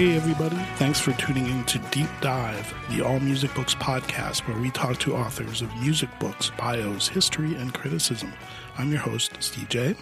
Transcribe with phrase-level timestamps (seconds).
[0.00, 0.56] Hey, everybody.
[0.76, 4.96] Thanks for tuning in to Deep Dive, the All Music Books podcast, where we talk
[5.00, 8.32] to authors of music books, bios, history, and criticism.
[8.78, 9.94] I'm your host, Steve J.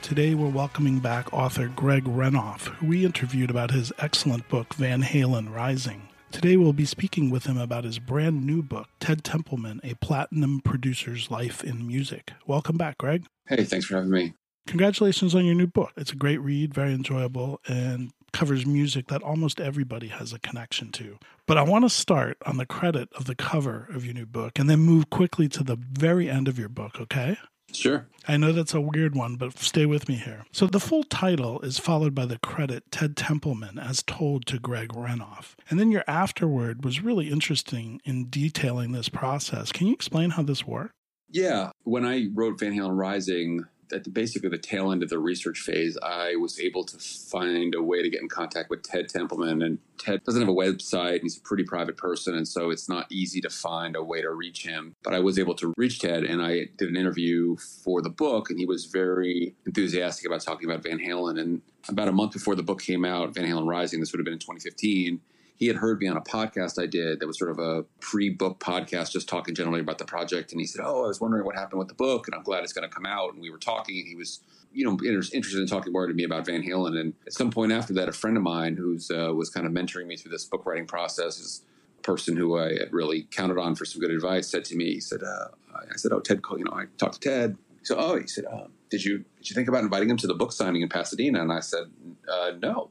[0.00, 5.02] Today, we're welcoming back author Greg Renoff, who we interviewed about his excellent book, Van
[5.02, 6.02] Halen Rising.
[6.30, 10.60] Today, we'll be speaking with him about his brand new book, Ted Templeman A Platinum
[10.60, 12.30] Producer's Life in Music.
[12.46, 13.26] Welcome back, Greg.
[13.48, 14.34] Hey, thanks for having me.
[14.68, 15.90] Congratulations on your new book.
[15.96, 20.90] It's a great read, very enjoyable, and covers music that almost everybody has a connection
[20.92, 21.18] to.
[21.46, 24.58] But I want to start on the credit of the cover of your new book
[24.58, 27.38] and then move quickly to the very end of your book, okay?
[27.72, 28.06] Sure.
[28.28, 30.44] I know that's a weird one, but stay with me here.
[30.52, 34.90] So the full title is followed by the credit Ted Templeman as told to Greg
[34.90, 35.54] Renoff.
[35.70, 39.72] And then your afterword was really interesting in detailing this process.
[39.72, 40.92] Can you explain how this worked?
[41.30, 41.70] Yeah.
[41.82, 45.60] When I wrote Van Halen Rising, at the, basically the tail end of the research
[45.60, 49.62] phase, I was able to find a way to get in contact with Ted Templeman.
[49.62, 52.88] And Ted doesn't have a website, and he's a pretty private person, and so it's
[52.88, 54.94] not easy to find a way to reach him.
[55.02, 58.50] But I was able to reach Ted, and I did an interview for the book,
[58.50, 61.40] and he was very enthusiastic about talking about Van Halen.
[61.40, 64.24] And about a month before the book came out, Van Halen Rising, this would have
[64.24, 65.20] been in 2015
[65.56, 68.30] he had heard me on a podcast I did that was sort of a pre
[68.30, 70.52] book podcast, just talking generally about the project.
[70.52, 72.64] And he said, Oh, I was wondering what happened with the book, and I'm glad
[72.64, 73.32] it's going to come out.
[73.32, 74.40] And we were talking, and he was,
[74.72, 76.98] you know, interested in talking more to me about Van Halen.
[76.98, 79.72] And at some point after that, a friend of mine who's uh, was kind of
[79.72, 81.62] mentoring me through this book writing process is
[81.98, 84.94] a person who I had really counted on for some good advice said to me,
[84.94, 87.56] he said, uh, I said, Oh, Ted, you know, I talked to Ted.
[87.84, 90.34] Said, Oh, he said, uh, did you did you think about inviting him to the
[90.34, 91.42] book signing in Pasadena?
[91.42, 91.84] And I said,
[92.28, 92.90] uh, No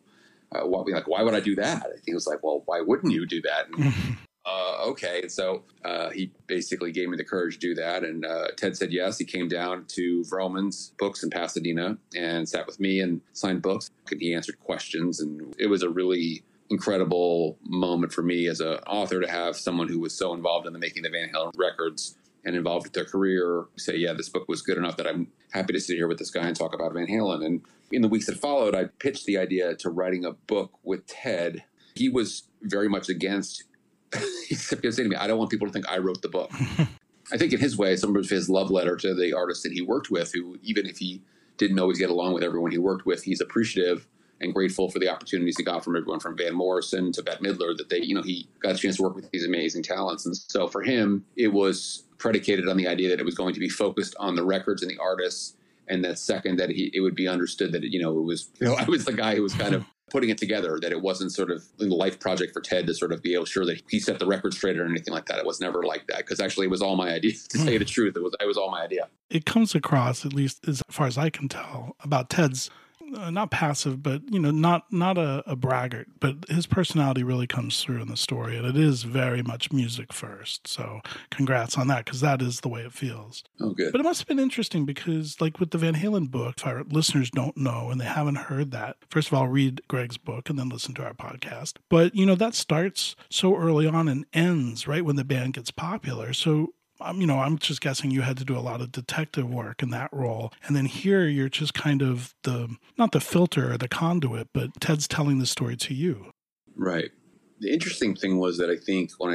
[0.53, 1.85] uh, why, like, why would I do that?
[2.05, 3.67] He was like, well, why wouldn't you do that?
[3.69, 3.93] And,
[4.45, 5.21] uh, okay.
[5.21, 8.03] And so uh, he basically gave me the courage to do that.
[8.03, 9.17] And uh, Ted said yes.
[9.17, 13.89] He came down to Vroman's Books in Pasadena and sat with me and signed books.
[14.11, 15.19] And he answered questions.
[15.19, 19.87] And it was a really incredible moment for me as an author to have someone
[19.87, 22.15] who was so involved in the making of Van Halen records
[22.45, 25.73] and involved with their career say, yeah, this book was good enough that I'm happy
[25.73, 27.45] to sit here with this guy and talk about Van Halen.
[27.45, 27.61] And
[27.91, 31.63] in the weeks that followed, I pitched the idea to writing a book with Ted.
[31.95, 33.63] He was very much against.
[34.47, 36.51] he kept saying to me, "I don't want people to think I wrote the book."
[37.31, 39.81] I think in his way, some of his love letter to the artists that he
[39.81, 41.21] worked with, who even if he
[41.57, 44.07] didn't always get along with everyone he worked with, he's appreciative
[44.41, 47.75] and grateful for the opportunities he got from everyone from Van Morrison to Bette Midler
[47.77, 50.25] that they, you know, he got a chance to work with these amazing talents.
[50.25, 53.59] And so for him, it was predicated on the idea that it was going to
[53.59, 55.55] be focused on the records and the artists.
[55.87, 58.67] And that second, that he, it would be understood that, you know, it was, you
[58.67, 61.31] know, I was the guy who was kind of putting it together, that it wasn't
[61.31, 63.99] sort of a life project for Ted to sort of be able sure that he
[63.99, 65.39] set the record straight or anything like that.
[65.39, 67.33] It was never like that because actually it was all my idea.
[67.49, 67.89] To say the hmm.
[67.89, 69.07] truth, it was it was all my idea.
[69.29, 72.69] It comes across, at least as far as I can tell, about Ted's
[73.15, 76.07] uh, not passive, but you know, not not a, a, braggart.
[76.19, 80.13] But his personality really comes through in the story, and it is very much music
[80.13, 80.67] first.
[80.67, 83.43] So, congrats on that because that is the way it feels.
[83.59, 83.91] Oh, good.
[83.91, 86.83] But it must have been interesting because, like with the Van Halen book, if our
[86.83, 90.57] listeners don't know and they haven't heard that, first of all, read Greg's book and
[90.57, 91.73] then listen to our podcast.
[91.89, 95.71] But you know, that starts so early on and ends right when the band gets
[95.71, 96.33] popular.
[96.33, 99.49] So um, you know, I'm just guessing you had to do a lot of detective
[99.49, 100.53] work in that role.
[100.65, 104.69] And then here you're just kind of the, not the filter or the conduit, but
[104.79, 106.31] Ted's telling the story to you.
[106.75, 107.11] Right.
[107.59, 109.31] The interesting thing was that I think when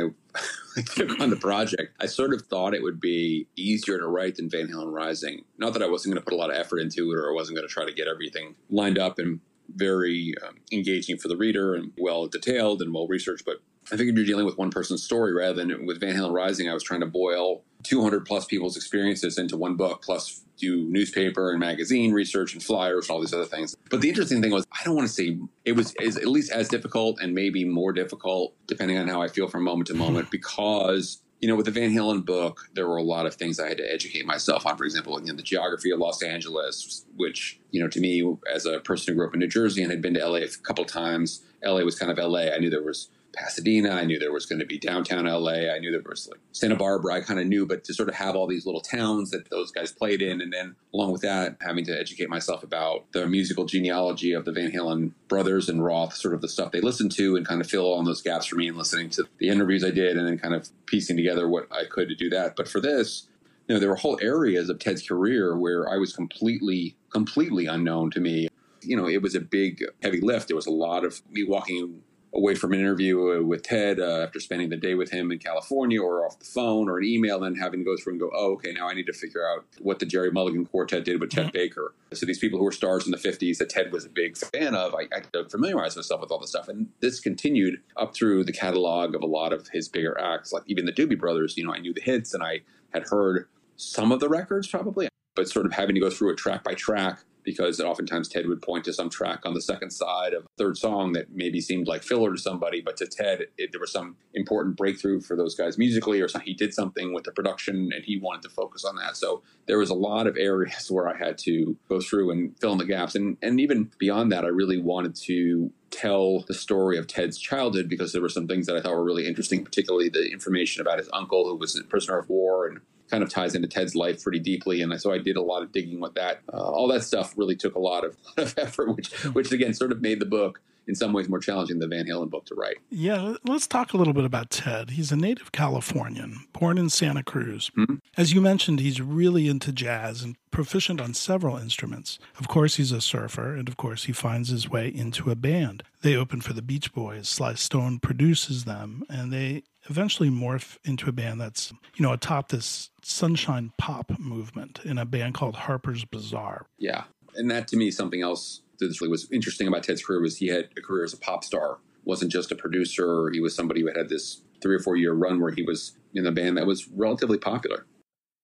[0.76, 4.36] I took on the project, I sort of thought it would be easier to write
[4.36, 5.44] than Van Halen Rising.
[5.56, 7.34] Not that I wasn't going to put a lot of effort into it or I
[7.34, 9.40] wasn't going to try to get everything lined up and
[9.74, 13.56] very um, engaging for the reader and well detailed and well researched, but
[13.90, 16.68] I figured you're dealing with one person's story rather than with Van Halen Rising.
[16.68, 21.50] I was trying to boil 200 plus people's experiences into one book, plus do newspaper
[21.50, 23.76] and magazine research and flyers and all these other things.
[23.90, 26.68] But the interesting thing was, I don't want to say it was at least as
[26.68, 31.22] difficult and maybe more difficult, depending on how I feel from moment to moment, because
[31.40, 33.78] you know, with the Van Halen book, there were a lot of things I had
[33.78, 34.76] to educate myself on.
[34.76, 38.66] For example, you know, the geography of Los Angeles, which, you know, to me, as
[38.66, 40.84] a person who grew up in New Jersey and had been to LA a couple
[40.84, 42.52] times, LA was kind of LA.
[42.52, 43.08] I knew there was
[43.38, 43.90] Pasadena.
[43.90, 45.70] I knew there was going to be downtown LA.
[45.72, 47.14] I knew there was like Santa Barbara.
[47.14, 49.70] I kind of knew, but to sort of have all these little towns that those
[49.70, 53.64] guys played in, and then along with that, having to educate myself about the musical
[53.64, 57.36] genealogy of the Van Halen brothers and Roth, sort of the stuff they listened to,
[57.36, 59.90] and kind of fill all those gaps for me, and listening to the interviews I
[59.90, 62.56] did, and then kind of piecing together what I could to do that.
[62.56, 63.28] But for this,
[63.68, 68.10] you know, there were whole areas of Ted's career where I was completely, completely unknown
[68.12, 68.48] to me.
[68.80, 70.48] You know, it was a big, heavy lift.
[70.48, 72.02] There was a lot of me walking
[72.34, 76.00] away from an interview with Ted uh, after spending the day with him in California
[76.00, 78.52] or off the phone or an email, then having to go through and go, oh,
[78.52, 81.46] okay, now I need to figure out what the Gerry Mulligan Quartet did with Ted
[81.46, 81.52] mm-hmm.
[81.52, 81.94] Baker.
[82.12, 84.74] So these people who were stars in the 50s that Ted was a big fan
[84.74, 86.68] of, I, I to familiarize myself with all this stuff.
[86.68, 90.64] And this continued up through the catalog of a lot of his bigger acts, like
[90.66, 91.56] even the Doobie Brothers.
[91.56, 92.60] You know, I knew the hits and I
[92.92, 96.36] had heard some of the records probably, but sort of having to go through it
[96.36, 100.34] track by track because oftentimes Ted would point to some track on the second side
[100.34, 103.80] of third song that maybe seemed like filler to somebody, but to Ted, it, there
[103.80, 107.32] was some important breakthrough for those guys musically, or some, he did something with the
[107.32, 109.16] production and he wanted to focus on that.
[109.16, 112.72] So there was a lot of areas where I had to go through and fill
[112.72, 113.14] in the gaps.
[113.14, 117.88] And, and even beyond that, I really wanted to tell the story of Ted's childhood
[117.88, 120.98] because there were some things that I thought were really interesting, particularly the information about
[120.98, 124.22] his uncle who was a prisoner of war and kind of ties into Ted's life
[124.22, 126.40] pretty deeply, and so I did a lot of digging with that.
[126.52, 129.92] Uh, all that stuff really took a lot of, of effort, which which again sort
[129.92, 132.54] of made the book in some ways more challenging than the Van Halen book to
[132.54, 132.78] write.
[132.90, 134.90] Yeah, let's talk a little bit about Ted.
[134.90, 137.70] He's a native Californian, born in Santa Cruz.
[137.76, 137.96] Mm-hmm.
[138.16, 142.18] As you mentioned, he's really into jazz and proficient on several instruments.
[142.38, 145.82] Of course, he's a surfer, and of course, he finds his way into a band.
[146.00, 147.28] They open for the Beach Boys.
[147.28, 152.48] Sly Stone produces them, and they eventually morph into a band that's, you know, atop
[152.48, 156.66] this sunshine pop movement in a band called Harper's Bazaar.
[156.78, 157.04] Yeah.
[157.34, 160.48] And that to me, something else that really was interesting about Ted's career was he
[160.48, 161.78] had a career as a pop star.
[162.04, 163.30] Wasn't just a producer.
[163.30, 166.26] He was somebody who had this three or four year run where he was in
[166.26, 167.86] a band that was relatively popular.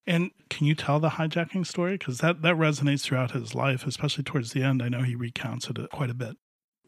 [0.07, 1.97] And can you tell the hijacking story?
[1.97, 4.83] Because that, that resonates throughout his life, especially towards the end.
[4.83, 6.37] I know he recounts it uh, quite a bit.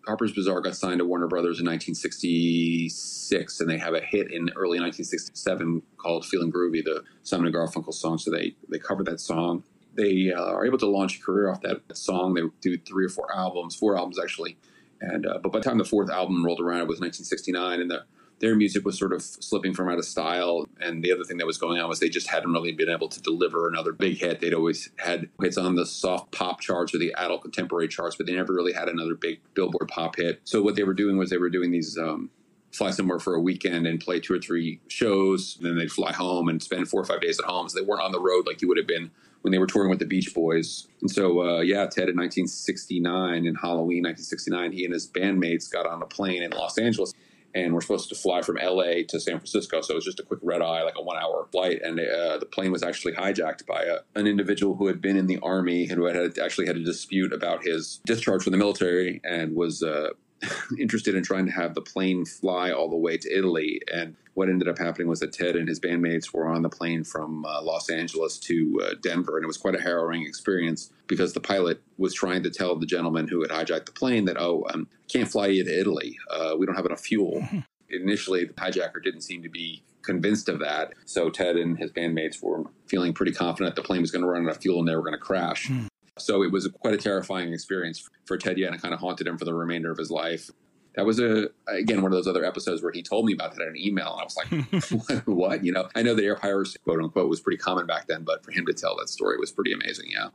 [0.07, 4.49] Harper's Bazaar got signed to Warner Brothers in 1966, and they have a hit in
[4.55, 8.17] early 1967 called "Feeling Groovy," the Simon and Garfunkel song.
[8.17, 9.63] So they they cover that song.
[9.95, 12.33] They uh, are able to launch a career off that song.
[12.33, 14.57] They do three or four albums, four albums actually.
[15.01, 17.91] And uh, but by the time the fourth album rolled around, it was 1969, and
[17.91, 18.05] the
[18.39, 20.65] their music was sort of slipping from out of style.
[20.79, 23.09] And the other thing that was going on was they just hadn't really been able
[23.09, 24.39] to deliver another big hit.
[24.39, 28.25] They'd always had hits on the soft pop charts or the adult contemporary charts, but
[28.25, 30.41] they never really had another big Billboard pop hit.
[30.43, 31.97] So what they were doing was they were doing these.
[31.97, 32.29] Um,
[32.73, 35.55] fly somewhere for a weekend and play two or three shows.
[35.57, 37.67] And then they'd fly home and spend four or five days at home.
[37.67, 39.09] So they weren't on the road like you would have been
[39.41, 40.87] when they were touring with the Beach Boys.
[41.01, 45.87] And so, uh, yeah, Ted in 1969, in Halloween 1969, he and his bandmates got
[45.87, 47.13] on a plane in Los Angeles
[47.55, 49.81] and we're supposed to fly from LA to San Francisco.
[49.81, 51.81] So it was just a quick red eye, like a one hour flight.
[51.83, 55.27] And uh, the plane was actually hijacked by a, an individual who had been in
[55.27, 59.21] the army and who had actually had a dispute about his discharge from the military
[59.23, 60.09] and was uh,
[60.79, 63.81] interested in trying to have the plane fly all the way to Italy.
[63.93, 67.03] And what ended up happening was that Ted and his bandmates were on the plane
[67.03, 71.33] from uh, Los Angeles to uh, Denver, and it was quite a harrowing experience because
[71.33, 74.63] the pilot was trying to tell the gentleman who had hijacked the plane that, oh,
[74.71, 76.19] um, can't fly you to Italy.
[76.29, 77.43] Uh, we don't have enough fuel.
[77.89, 80.93] Initially, the hijacker didn't seem to be convinced of that.
[81.05, 84.43] So Ted and his bandmates were feeling pretty confident the plane was going to run
[84.43, 85.67] out of fuel and they were going to crash.
[85.67, 85.87] Mm.
[86.19, 89.25] So it was quite a terrifying experience for Ted Yen and it kind of haunted
[89.25, 90.51] him for the remainder of his life.
[90.97, 93.61] That was a again one of those other episodes where he told me about that
[93.61, 96.79] in an email, and I was like, "What?" You know, I know that air piracy,
[96.83, 99.51] quote unquote, was pretty common back then, but for him to tell that story was
[99.51, 100.07] pretty amazing.
[100.09, 100.29] Yeah.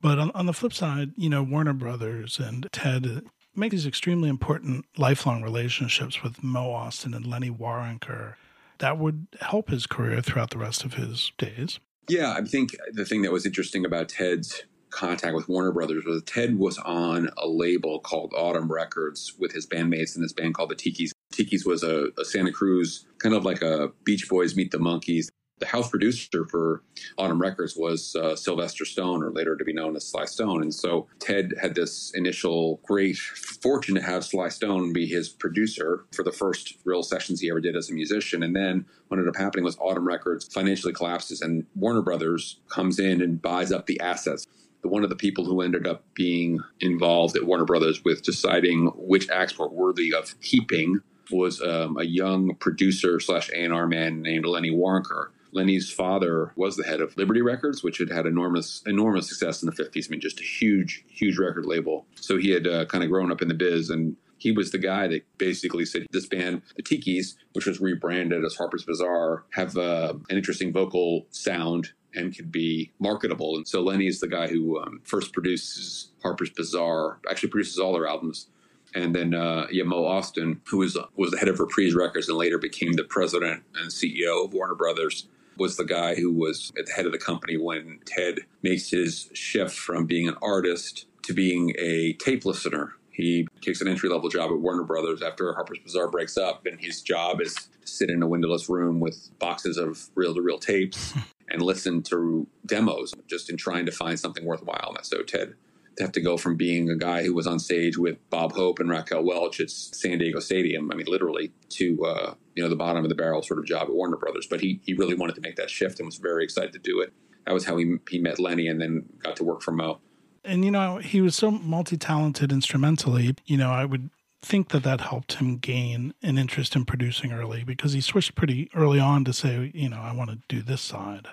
[0.00, 3.24] But on, on the flip side, you know, Warner Brothers and Ted
[3.56, 8.34] make these extremely important lifelong relationships with Mo Ostin and Lenny Waronker
[8.78, 11.80] that would help his career throughout the rest of his days.
[12.08, 16.22] Yeah, I think the thing that was interesting about Ted's contact with Warner Brothers was
[16.24, 20.70] Ted was on a label called Autumn Records with his bandmates in this band called
[20.70, 21.10] the Tikis.
[21.32, 25.28] Tikis was a, a Santa Cruz, kind of like a Beach Boys meet the Monkees.
[25.58, 26.82] The house producer for
[27.16, 30.60] Autumn Records was uh, Sylvester Stone, or later to be known as Sly Stone.
[30.60, 36.04] And so Ted had this initial great fortune to have Sly Stone be his producer
[36.14, 38.42] for the first real sessions he ever did as a musician.
[38.42, 42.98] And then what ended up happening was Autumn Records financially collapses, and Warner Brothers comes
[42.98, 44.46] in and buys up the assets
[44.88, 49.28] one of the people who ended up being involved at Warner Brothers with deciding which
[49.30, 51.00] acts were worthy of keeping
[51.30, 55.28] was um, a young producer slash A&R man named Lenny Waronker.
[55.52, 59.70] Lenny's father was the head of Liberty Records, which had had enormous, enormous success in
[59.70, 60.06] the 50s.
[60.06, 62.06] I mean, just a huge, huge record label.
[62.16, 64.78] So he had uh, kind of grown up in the biz and he was the
[64.78, 69.76] guy that basically said this band, the Tikis, which was rebranded as Harper's Bazaar, have
[69.76, 73.56] uh, an interesting vocal sound and could be marketable.
[73.56, 77.92] And so Lenny is the guy who um, first produces Harper's Bazaar, actually produces all
[77.92, 78.48] their albums.
[78.94, 82.38] And then uh, yeah, Mo Ostin, who was was the head of Reprise Records and
[82.38, 85.28] later became the president and CEO of Warner Brothers,
[85.58, 89.28] was the guy who was at the head of the company when Ted makes his
[89.32, 94.28] shift from being an artist to being a tape listener He takes an entry level
[94.28, 98.10] job at Warner Brothers after Harper's Bazaar breaks up, and his job is to sit
[98.10, 101.14] in a windowless room with boxes of reel to reel tapes
[101.50, 104.88] and listen to demos just in trying to find something worthwhile.
[104.88, 105.54] And that's so Ted
[105.96, 108.80] to have to go from being a guy who was on stage with Bob Hope
[108.80, 112.76] and Raquel Welch at San Diego Stadium, I mean, literally, to uh, you know the
[112.76, 114.46] bottom of the barrel sort of job at Warner Brothers.
[114.48, 117.00] But he he really wanted to make that shift and was very excited to do
[117.00, 117.14] it.
[117.46, 120.00] That was how he he met Lenny and then got to work for Mo.
[120.46, 123.34] And you know, he was so multi-talented instrumentally.
[123.44, 124.10] You know, I would
[124.42, 128.70] think that that helped him gain an interest in producing early because he switched pretty
[128.74, 131.28] early on to say, you know, I want to do this side.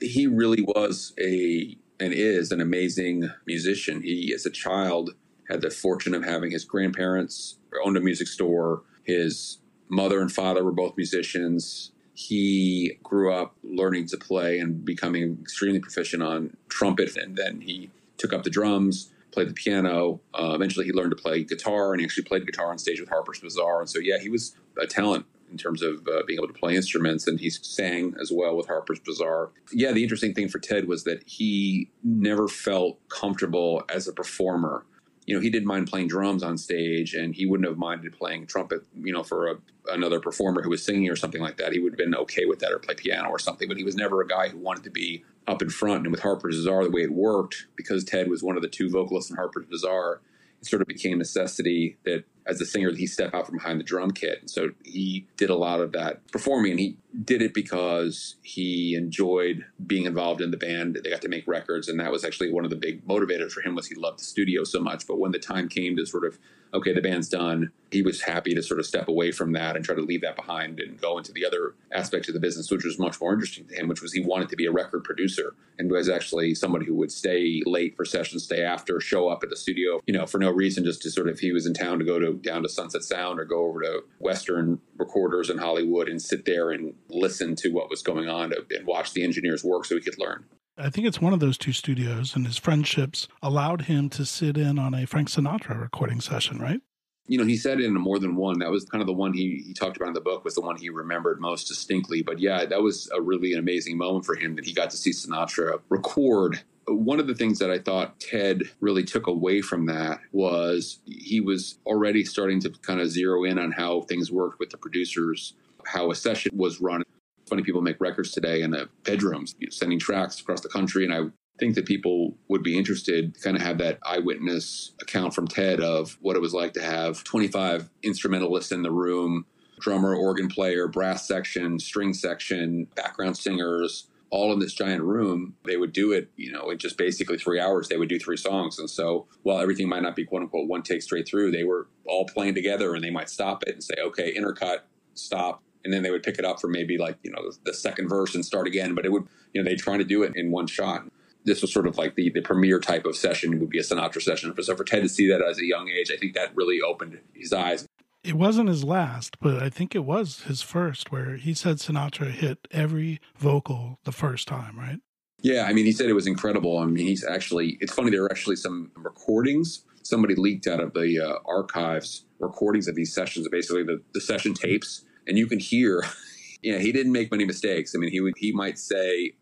[0.00, 4.02] He really was a and is an amazing musician.
[4.02, 5.14] He, as a child,
[5.48, 8.82] had the fortune of having his grandparents owned a music store.
[9.04, 9.58] His
[9.88, 11.92] mother and father were both musicians.
[12.14, 17.90] He grew up learning to play and becoming extremely proficient on trumpet, and then he
[18.18, 20.20] took up the drums, played the piano.
[20.34, 23.08] Uh, eventually, he learned to play guitar, and he actually played guitar on stage with
[23.08, 23.80] Harper's Bazaar.
[23.80, 26.76] And so, yeah, he was a talent in terms of uh, being able to play
[26.76, 29.50] instruments, and he sang as well with Harper's Bazaar.
[29.72, 34.84] Yeah, the interesting thing for Ted was that he never felt comfortable as a performer.
[35.28, 38.46] You know, he didn't mind playing drums on stage, and he wouldn't have minded playing
[38.46, 38.80] trumpet.
[38.94, 39.56] You know, for a,
[39.92, 42.60] another performer who was singing or something like that, he would have been okay with
[42.60, 43.68] that, or play piano or something.
[43.68, 46.04] But he was never a guy who wanted to be up in front.
[46.04, 48.88] And with Harper's Bazaar, the way it worked, because Ted was one of the two
[48.88, 50.22] vocalists in Harper's Bazaar,
[50.62, 53.78] it sort of became a necessity that as a singer he step out from behind
[53.78, 54.38] the drum kit.
[54.40, 58.94] And so he did a lot of that performing and he did it because he
[58.94, 60.98] enjoyed being involved in the band.
[61.02, 63.60] They got to make records and that was actually one of the big motivators for
[63.60, 65.06] him was he loved the studio so much.
[65.06, 66.38] But when the time came to sort of
[66.74, 67.70] okay, the band's done.
[67.90, 70.36] He was happy to sort of step away from that and try to leave that
[70.36, 73.66] behind and go into the other aspects of the business, which was much more interesting
[73.68, 76.84] to him, which was he wanted to be a record producer and was actually somebody
[76.84, 80.26] who would stay late for sessions, stay after, show up at the studio, you know,
[80.26, 82.62] for no reason, just to sort of, he was in town to go to down
[82.62, 86.94] to Sunset Sound or go over to Western recorders in Hollywood and sit there and
[87.08, 90.44] listen to what was going on and watch the engineers work so he could learn.
[90.76, 94.56] I think it's one of those two studios, and his friendships allowed him to sit
[94.56, 96.80] in on a Frank Sinatra recording session, right?
[97.28, 98.58] You know, he said it in more than one.
[98.58, 100.60] That was kind of the one he, he talked about in the book was the
[100.60, 102.22] one he remembered most distinctly.
[102.22, 104.96] But yeah, that was a really an amazing moment for him that he got to
[104.96, 109.86] see Sinatra record one of the things that I thought Ted really took away from
[109.86, 114.58] that was he was already starting to kind of zero in on how things worked
[114.58, 115.54] with the producers,
[115.84, 117.02] how a session was run
[117.48, 121.04] funny people make records today in the bedrooms, sending tracks across the country.
[121.04, 121.20] And I
[121.58, 125.80] think that people would be interested to kind of have that eyewitness account from Ted
[125.80, 129.46] of what it was like to have 25 instrumentalists in the room,
[129.80, 135.54] drummer, organ player, brass section, string section, background singers, all in this giant room.
[135.64, 137.88] They would do it, you know, in just basically three hours.
[137.88, 138.78] They would do three songs.
[138.78, 141.88] And so while everything might not be quote unquote one take straight through, they were
[142.06, 144.80] all playing together and they might stop it and say, okay, intercut,
[145.14, 148.08] stop, and then they would pick it up for maybe like you know the, second
[148.08, 148.94] verse and start again.
[148.94, 151.04] But it would you know they trying to do it in one shot.
[151.48, 154.22] This was sort of like the the premiere type of session would be a Sinatra
[154.22, 154.54] session.
[154.62, 157.18] So for Ted to see that as a young age, I think that really opened
[157.34, 157.86] his eyes.
[158.24, 162.30] It wasn't his last, but I think it was his first, where he said Sinatra
[162.30, 164.98] hit every vocal the first time, right?
[165.40, 166.78] Yeah, I mean, he said it was incredible.
[166.78, 169.84] I mean, he's actually, it's funny, there are actually some recordings.
[170.02, 174.52] Somebody leaked out of the uh, archives recordings of these sessions, basically the, the session
[174.52, 176.04] tapes and you can hear,
[176.62, 177.94] yeah, he didn't make many mistakes.
[177.94, 179.34] I mean, he would he might say,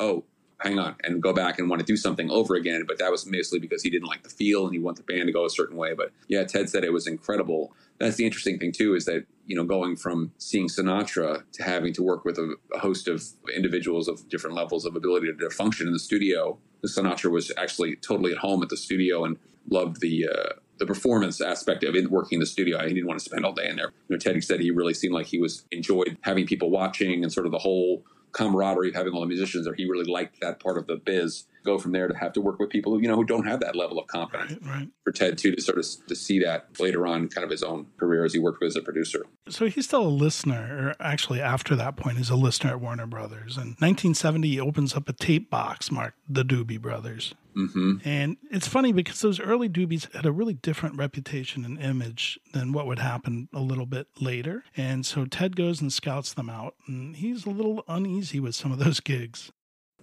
[0.00, 0.24] "Oh,
[0.62, 3.26] hang on," and go back and want to do something over again, but that was
[3.26, 5.50] mostly because he didn't like the feel and he wanted the band to go a
[5.50, 5.94] certain way.
[5.94, 7.72] But yeah, Ted said it was incredible.
[7.98, 11.92] That's the interesting thing too, is that you know going from seeing Sinatra to having
[11.94, 13.22] to work with a, a host of
[13.54, 16.58] individuals of different levels of ability to function in the studio.
[16.84, 19.38] Sinatra was actually totally at home at the studio and
[19.68, 22.80] loved the uh, the performance aspect of working in the studio.
[22.82, 23.92] He didn't want to spend all day in there.
[24.08, 27.32] You know, Teddy said he really seemed like he was enjoyed having people watching and
[27.32, 29.74] sort of the whole camaraderie of having all the musicians there.
[29.74, 32.58] He really liked that part of the biz go from there to have to work
[32.58, 34.52] with people who, you know, who don't have that level of confidence.
[34.62, 34.88] Right, right.
[35.04, 37.86] For Ted too to sort of to see that later on, kind of his own
[37.98, 39.24] career as he worked with as a producer.
[39.48, 43.06] So he's still a listener, or actually after that point, he's a listener at Warner
[43.06, 43.56] Brothers.
[43.56, 47.34] In 1970, he opens up a tape box marked the Doobie Brothers.
[47.56, 47.96] Mm-hmm.
[48.04, 52.72] And it's funny because those early Doobies had a really different reputation and image than
[52.72, 54.64] what would happen a little bit later.
[54.76, 58.72] And so Ted goes and scouts them out, and he's a little uneasy with some
[58.72, 59.52] of those gigs.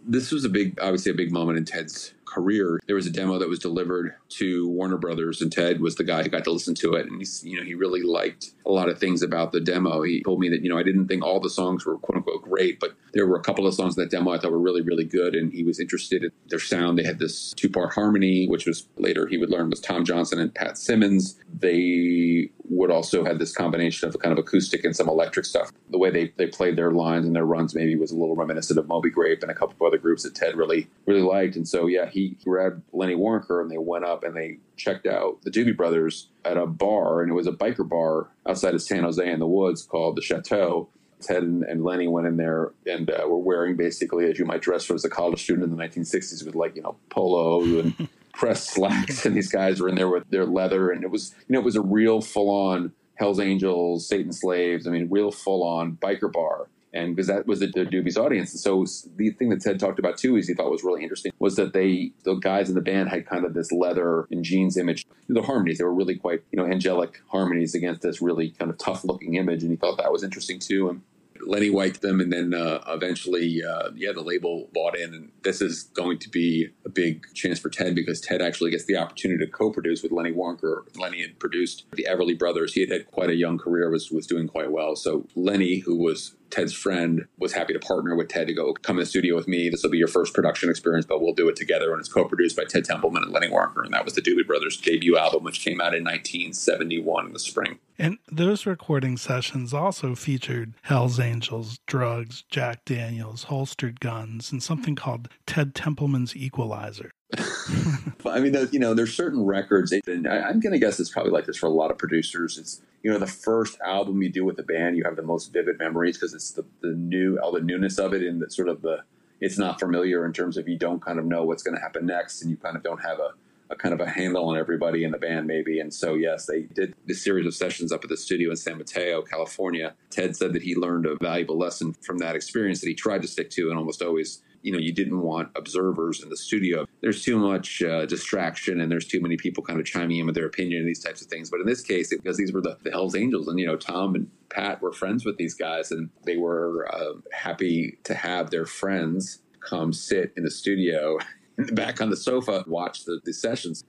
[0.06, 2.80] This was a big, obviously, a big moment in Ted's career.
[2.86, 6.22] There was a demo that was delivered to Warner Brothers, and Ted was the guy
[6.24, 7.08] who got to listen to it.
[7.08, 10.04] And he's, you know, he really liked a lot of things about the demo.
[10.04, 12.44] He told me that, you know, I didn't think all the songs were quote unquote
[12.44, 14.82] great, but there were a couple of songs in that demo I thought were really,
[14.82, 15.36] really good.
[15.36, 16.98] And he was interested in their sound.
[16.98, 20.40] They had this two part harmony, which was later he would learn was Tom Johnston
[20.40, 21.40] and Pat Simmons.
[21.60, 25.72] They would also have this combination of kind of acoustic and some electric stuff.
[25.90, 28.80] The way they, they played their lines and their runs maybe was a little reminiscent
[28.80, 31.56] of Moby Grape and a couple of other groups that Ted really, really liked.
[31.56, 35.42] And so, yeah, he grabbed Lenny Waronker and they went up and they checked out
[35.42, 37.22] the Doobie Brothers at a bar.
[37.22, 40.22] And it was a biker bar outside of San Jose in the woods called the
[40.22, 40.90] Chateau.
[41.22, 44.62] Ted and, and Lenny went in there and uh, were wearing basically as you might
[44.62, 48.08] dress for as a college student in the 1960s with like, you know, polo and
[48.40, 49.26] pressed slacks.
[49.26, 50.90] And these guys were in there with their leather.
[50.90, 54.88] And it was, you know, it was a real full on Hells Angels, Satan Slaves.
[54.88, 58.52] I mean, real full on biker bar and because that was the, the Doobies audience.
[58.52, 61.32] And so the thing that Ted talked about too, is he thought was really interesting,
[61.40, 64.78] was that they the guys in the band had kind of this leather and jeans
[64.78, 65.06] image.
[65.28, 68.78] The harmonies they were really quite you know angelic harmonies against this really kind of
[68.78, 70.90] tough looking image, and he thought that was interesting too.
[70.90, 71.02] And
[71.46, 75.62] Lenny wiped them, and then uh, eventually, uh, yeah, the label bought in, and this
[75.62, 79.46] is going to be a big chance for Ted because Ted actually gets the opportunity
[79.46, 80.84] to co-produce with Lenny Waronker.
[80.98, 84.28] Lenny had produced the Everly Brothers; he had had quite a young career, was was
[84.28, 84.96] doing quite well.
[84.96, 88.98] So Lenny, who was Ted's friend was happy to partner with Ted to go come
[88.98, 89.70] in the studio with me.
[89.70, 91.92] This will be your first production experience, but we'll do it together.
[91.92, 94.78] And it's co-produced by Ted Templeman and Lenny Walker, and that was the Doobie Brothers'
[94.78, 97.80] debut album, which came out in 1971 in the spring.
[97.98, 104.96] And those recording sessions also featured Hell's Angels, drugs, Jack Daniels, holstered guns, and something
[104.96, 107.12] called Ted Templeman's Equalizer.
[107.38, 111.46] I mean, you know, there's certain records, and I'm going to guess it's probably like
[111.46, 112.58] this for a lot of producers.
[112.58, 115.54] It's you know, the first album you do with a band, you have the most
[115.54, 118.68] vivid memories because it's the, the new, all the newness of it, and the sort
[118.68, 119.04] of the,
[119.40, 122.06] it's not familiar in terms of you don't kind of know what's going to happen
[122.06, 123.34] next, and you kind of don't have a,
[123.70, 125.80] a kind of a handle on everybody in the band, maybe.
[125.80, 128.78] And so, yes, they did this series of sessions up at the studio in San
[128.78, 129.94] Mateo, California.
[130.10, 133.28] Ted said that he learned a valuable lesson from that experience that he tried to
[133.28, 136.86] stick to and almost always you know you didn't want observers in the studio.
[137.02, 140.36] There's too much uh, distraction and there's too many people kind of chiming in with
[140.36, 141.50] their opinion and these types of things.
[141.50, 144.16] But in this case because these were the, the hells angels and you know tom
[144.16, 148.66] and pat were friends with these guys and they were uh, happy to have their
[148.66, 151.18] friends come sit in the studio
[151.74, 153.84] back on the sofa watch the, the sessions.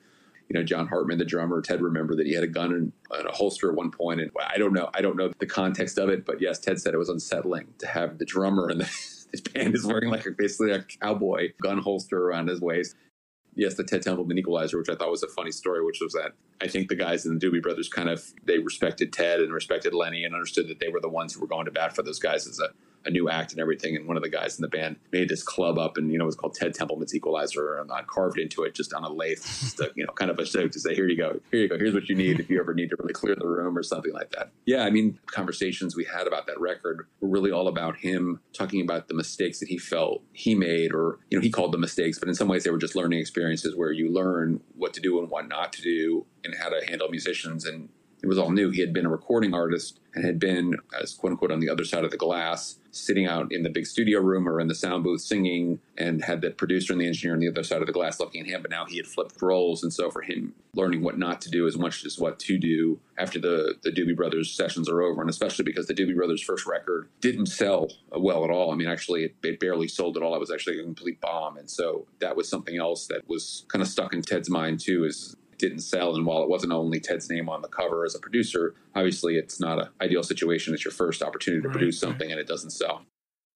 [0.48, 3.30] You know, John Hartman, the drummer, Ted remembered that he had a gun in, a
[3.30, 6.26] holster at one point, and I don't know, I don't know the context of it,
[6.26, 8.90] but yes, Ted said it was unsettling to have the drummer and the
[9.30, 12.96] his band is wearing like basically a cowboy gun holster around his waist.
[13.54, 16.32] Yes, the Ted Templeman Equalizer, which I thought was a funny story, which was that
[16.60, 19.92] I think the guys in the Doobie Brothers kind of they respected Ted and respected
[19.92, 22.18] Lenny and understood that they were the ones who were going to bat for those
[22.18, 22.70] guys as a
[23.04, 23.96] a new act and everything.
[23.96, 26.24] And one of the guys in the band made this club up, and you know,
[26.24, 29.42] it was called Ted Templeman's Equalizer, and I carved into it just on a lathe,
[29.42, 31.78] just you know, kind of a joke to say, "Here you go, here you go,
[31.78, 34.12] here's what you need if you ever need to really clear the room or something
[34.12, 37.96] like that." Yeah, I mean, conversations we had about that record were really all about
[37.98, 41.72] him talking about the mistakes that he felt he made, or you know, he called
[41.72, 44.94] them mistakes, but in some ways they were just learning experiences where you learn what
[44.94, 47.88] to do and what not to do, and how to handle musicians and
[48.22, 48.70] it was all new.
[48.70, 51.84] He had been a recording artist and had been, as quote unquote, on the other
[51.84, 55.04] side of the glass, sitting out in the big studio room or in the sound
[55.04, 57.92] booth singing, and had the producer and the engineer on the other side of the
[57.92, 58.62] glass looking at him.
[58.62, 61.66] But now he had flipped roles, and so for him, learning what not to do
[61.66, 65.30] as much as what to do after the the Doobie Brothers sessions are over, and
[65.30, 68.72] especially because the Doobie Brothers' first record didn't sell well at all.
[68.72, 70.34] I mean, actually, it, it barely sold at all.
[70.34, 73.82] It was actually a complete bomb, and so that was something else that was kind
[73.82, 75.04] of stuck in Ted's mind too.
[75.04, 76.14] Is didn't sell.
[76.14, 79.60] And while it wasn't only Ted's name on the cover as a producer, obviously it's
[79.60, 80.74] not an ideal situation.
[80.74, 82.32] It's your first opportunity to right, produce something right.
[82.32, 83.02] and it doesn't sell.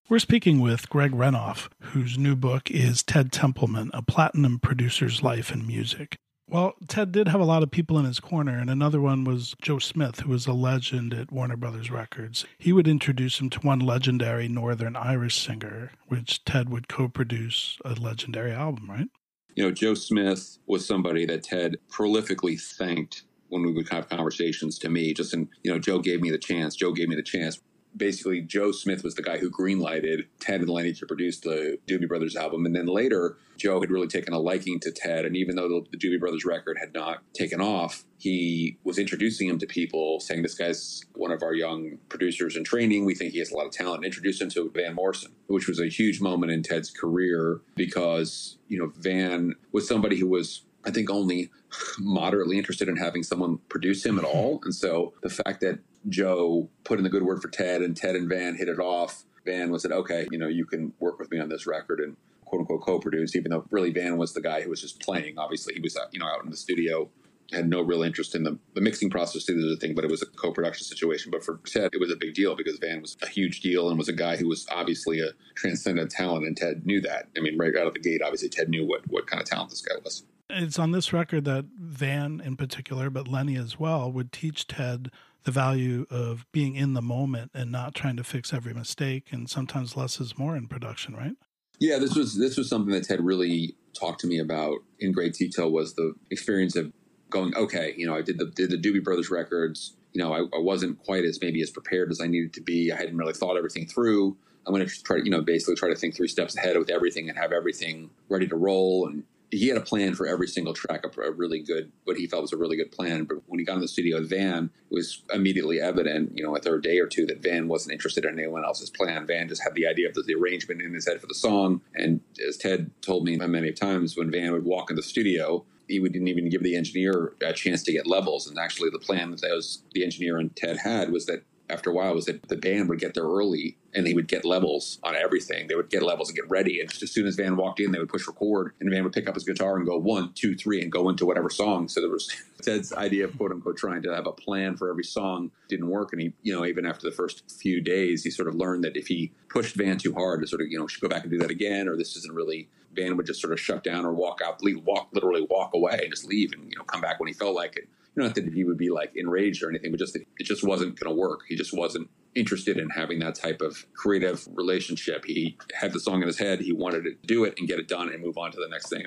[0.08, 5.50] We're speaking with Greg Renoff, whose new book is Ted Templeman, A Platinum Producer's Life
[5.50, 6.18] in Music.
[6.46, 9.54] Well, Ted did have a lot of people in his corner, and another one was
[9.62, 12.44] Joe Smith, who was a legend at Warner Brothers Records.
[12.58, 17.78] He would introduce him to one legendary Northern Irish singer, which Ted would co produce
[17.82, 19.08] a legendary album, right?
[19.54, 24.78] You know, Joe Smith was somebody that Ted prolifically thanked when we would have conversations
[24.80, 25.14] to me.
[25.14, 26.74] Just and you know, Joe gave me the chance.
[26.74, 27.60] Joe gave me the chance
[27.96, 32.08] basically Joe Smith was the guy who greenlighted Ted and Lenny to produce the Doobie
[32.08, 32.66] Brothers album.
[32.66, 35.24] And then later, Joe had really taken a liking to Ted.
[35.24, 39.48] And even though the, the Doobie Brothers record had not taken off, he was introducing
[39.48, 43.04] him to people, saying, This guy's one of our young producers in training.
[43.04, 43.98] We think he has a lot of talent.
[43.98, 48.58] And introduced him to Van Morrison, which was a huge moment in Ted's career because,
[48.68, 51.50] you know, Van was somebody who was I think only
[51.98, 54.36] moderately interested in having someone produce him at mm-hmm.
[54.36, 54.60] all.
[54.64, 58.16] And so the fact that Joe put in the good word for Ted and Ted
[58.16, 61.30] and Van hit it off, Van was said, okay, you know, you can work with
[61.30, 62.00] me on this record.
[62.00, 65.38] And quote unquote co-produce, even though really Van was the guy who was just playing.
[65.38, 67.10] Obviously, he was uh, you know out in the studio
[67.52, 70.22] had no real interest in the, the mixing process either the thing, but it was
[70.22, 71.30] a co-production situation.
[71.30, 73.98] But for Ted, it was a big deal because Van was a huge deal and
[73.98, 77.28] was a guy who was obviously a transcendent talent, and Ted knew that.
[77.36, 79.70] I mean, right out of the gate, obviously Ted knew what what kind of talent
[79.70, 80.24] this guy was.
[80.50, 85.10] It's on this record that Van, in particular, but Lenny as well, would teach Ted
[85.44, 89.28] the value of being in the moment and not trying to fix every mistake.
[89.30, 91.34] And sometimes less is more in production, right?
[91.80, 95.34] Yeah, this was this was something that Ted really talked to me about in great
[95.34, 95.70] detail.
[95.70, 96.92] Was the experience of
[97.30, 99.96] going, okay, you know, I did the did the Doobie Brothers records.
[100.12, 102.92] You know, I, I wasn't quite as maybe as prepared as I needed to be.
[102.92, 104.36] I hadn't really thought everything through.
[104.66, 106.88] I'm going to try to, you know, basically try to think three steps ahead with
[106.88, 109.08] everything and have everything ready to roll.
[109.08, 112.26] And he had a plan for every single track, a, a really good, what he
[112.26, 113.24] felt was a really good plan.
[113.24, 116.54] But when he got in the studio with Van, it was immediately evident, you know,
[116.56, 119.26] a third day or two that Van wasn't interested in anyone else's plan.
[119.26, 121.80] Van just had the idea of the, the arrangement in his head for the song.
[121.94, 126.00] And as Ted told me many times, when Van would walk in the studio, he
[126.00, 128.46] didn't even give the engineer a chance to get levels.
[128.48, 131.92] And actually, the plan that was the engineer and Ted had was that after a
[131.92, 135.16] while was that the band would get there early and they would get levels on
[135.16, 135.66] everything.
[135.66, 136.80] They would get levels and get ready.
[136.80, 139.12] And just as soon as Van walked in, they would push record and Van would
[139.12, 141.88] pick up his guitar and go one, two, three, and go into whatever song.
[141.88, 142.30] So there was
[142.62, 146.12] Ted's idea of quote unquote trying to have a plan for every song didn't work.
[146.12, 148.96] And he, you know, even after the first few days, he sort of learned that
[148.96, 151.30] if he pushed Van too hard to sort of, you know, should go back and
[151.30, 154.12] do that again, or this isn't really Van would just sort of shut down or
[154.12, 157.18] walk out, leave, walk, literally walk away and just leave and, you know, come back
[157.18, 157.88] when he felt like it.
[158.14, 160.44] You know, not that he would be like enraged or anything, but just that it
[160.44, 161.40] just wasn't going to work.
[161.48, 165.24] He just wasn't interested in having that type of creative relationship.
[165.24, 166.60] He had the song in his head.
[166.60, 168.88] He wanted to do it and get it done and move on to the next
[168.88, 169.06] thing.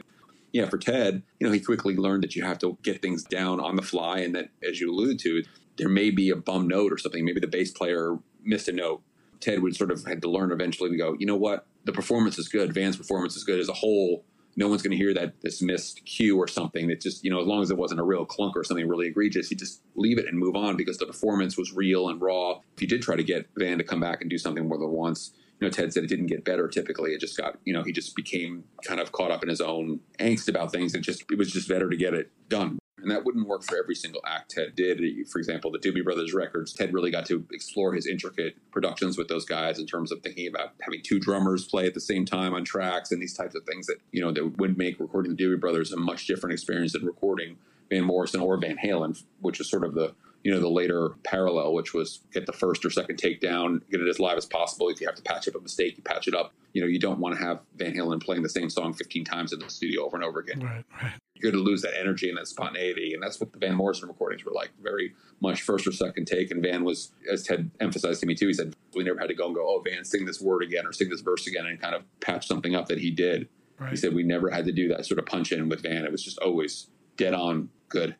[0.52, 3.60] Yeah, for Ted, you know, he quickly learned that you have to get things down
[3.60, 5.44] on the fly and that, as you alluded to,
[5.78, 7.24] there may be a bum note or something.
[7.24, 9.02] Maybe the bass player missed a note.
[9.40, 11.68] Ted would sort of had to learn eventually to go, you know what?
[11.84, 12.74] The performance is good.
[12.74, 14.26] Van's performance is good as a whole
[14.58, 16.88] no one's going to hear that this missed cue or something.
[16.88, 19.08] That just you know, as long as it wasn't a real clunk or something really
[19.08, 22.60] egregious, you just leave it and move on because the performance was real and raw.
[22.76, 24.90] If you did try to get Van to come back and do something more than
[24.90, 26.68] once, you know, Ted said it didn't get better.
[26.68, 29.62] Typically, it just got you know he just became kind of caught up in his
[29.62, 30.96] own angst about things.
[30.96, 32.80] and just it was just better to get it done.
[33.00, 35.00] And that wouldn't work for every single act Ted did.
[35.30, 39.28] For example, the Doobie Brothers records, Ted really got to explore his intricate productions with
[39.28, 42.56] those guys in terms of thinking about having two drummers play at the same time
[42.56, 45.44] on tracks and these types of things that, you know, that would make recording the
[45.44, 47.58] Doobie Brothers a much different experience than recording
[47.90, 51.74] Van Morrison or Van Halen, which is sort of the you know the later parallel,
[51.74, 54.90] which was get the first or second take down, get it as live as possible.
[54.90, 56.54] If you have to patch up a mistake, you patch it up.
[56.74, 59.52] You know, you don't want to have Van Halen playing the same song 15 times
[59.52, 60.60] in the studio over and over again.
[60.60, 61.14] Right, right.
[61.36, 64.08] You're going to lose that energy and that spontaneity, and that's what the Van Morrison
[64.08, 64.70] recordings were like.
[64.82, 66.52] Very much first or second take.
[66.52, 69.36] And Van was, as Ted emphasized to me too, he said we never had to
[69.36, 71.80] go and go, oh Van, sing this word again or sing this verse again, and
[71.80, 73.48] kind of patch something up that he did.
[73.80, 73.92] Right.
[73.92, 76.06] He said we never had to do that sort of punch in with Van.
[76.06, 78.16] It was just always dead on good.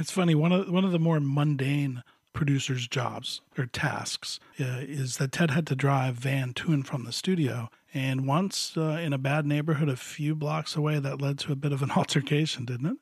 [0.00, 0.34] It's funny.
[0.34, 5.50] One of one of the more mundane producers' jobs or tasks uh, is that Ted
[5.50, 7.68] had to drive Van to and from the studio.
[7.92, 11.56] And once uh, in a bad neighborhood a few blocks away, that led to a
[11.56, 12.96] bit of an altercation, didn't it?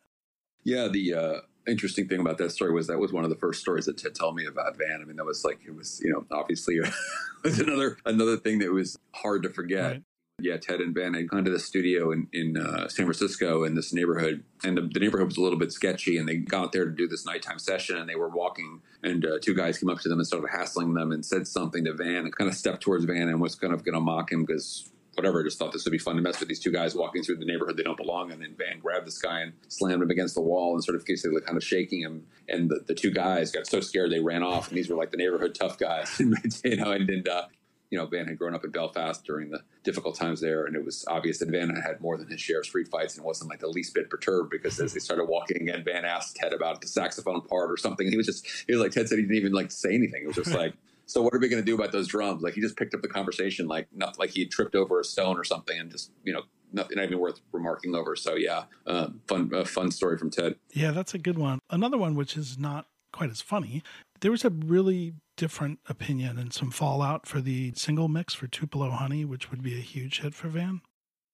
[0.64, 1.34] Yeah, the uh,
[1.68, 4.14] interesting thing about that story was that was one of the first stories that Ted
[4.14, 5.00] told me about Van.
[5.00, 6.80] I mean, that was like it was, you know, obviously
[7.44, 9.92] was another another thing that was hard to forget.
[9.92, 10.02] Right
[10.40, 13.74] yeah, Ted and Van had gone to the studio in, in uh, San Francisco in
[13.74, 16.16] this neighborhood, and the, the, neighborhood was a little bit sketchy.
[16.16, 19.38] And they got there to do this nighttime session, and they were walking, and uh,
[19.42, 22.18] two guys came up to them and started hassling them and said something to Van,
[22.18, 24.90] and kind of stepped towards Van and was kind of going to mock him because
[25.18, 25.42] whatever.
[25.42, 27.44] Just thought this would be fun to mess with these two guys walking through the
[27.44, 28.34] neighborhood they don't belong in.
[28.34, 31.04] And then Van grabbed this guy and slammed him against the wall and sort of
[31.04, 32.24] basically kind of shaking him.
[32.48, 34.68] And the, the two guys got so scared they ran off.
[34.68, 36.20] And these were like the neighborhood tough guys,
[36.64, 36.92] you know.
[36.92, 37.46] And, and uh,
[37.90, 40.84] you know, Van had grown up in Belfast during the difficult times there, and it
[40.84, 43.60] was obvious that Van had more than his share of street fights and wasn't like
[43.60, 46.88] the least bit perturbed because as they started walking again, Van asked Ted about the
[46.88, 48.10] saxophone part or something.
[48.10, 50.22] He was just, he was like, Ted said he didn't even like say anything.
[50.22, 50.74] It was just like,
[51.06, 52.42] so what are we going to do about those drums?
[52.42, 55.04] Like he just picked up the conversation like not like he had tripped over a
[55.04, 58.14] stone or something and just, you know, nothing not even worth remarking over.
[58.14, 60.56] So yeah, uh, fun, uh, fun story from Ted.
[60.74, 61.60] Yeah, that's a good one.
[61.70, 63.82] Another one, which is not quite as funny.
[64.20, 68.90] There was a really different opinion and some fallout for the single mix for Tupelo
[68.90, 70.80] Honey, which would be a huge hit for Van.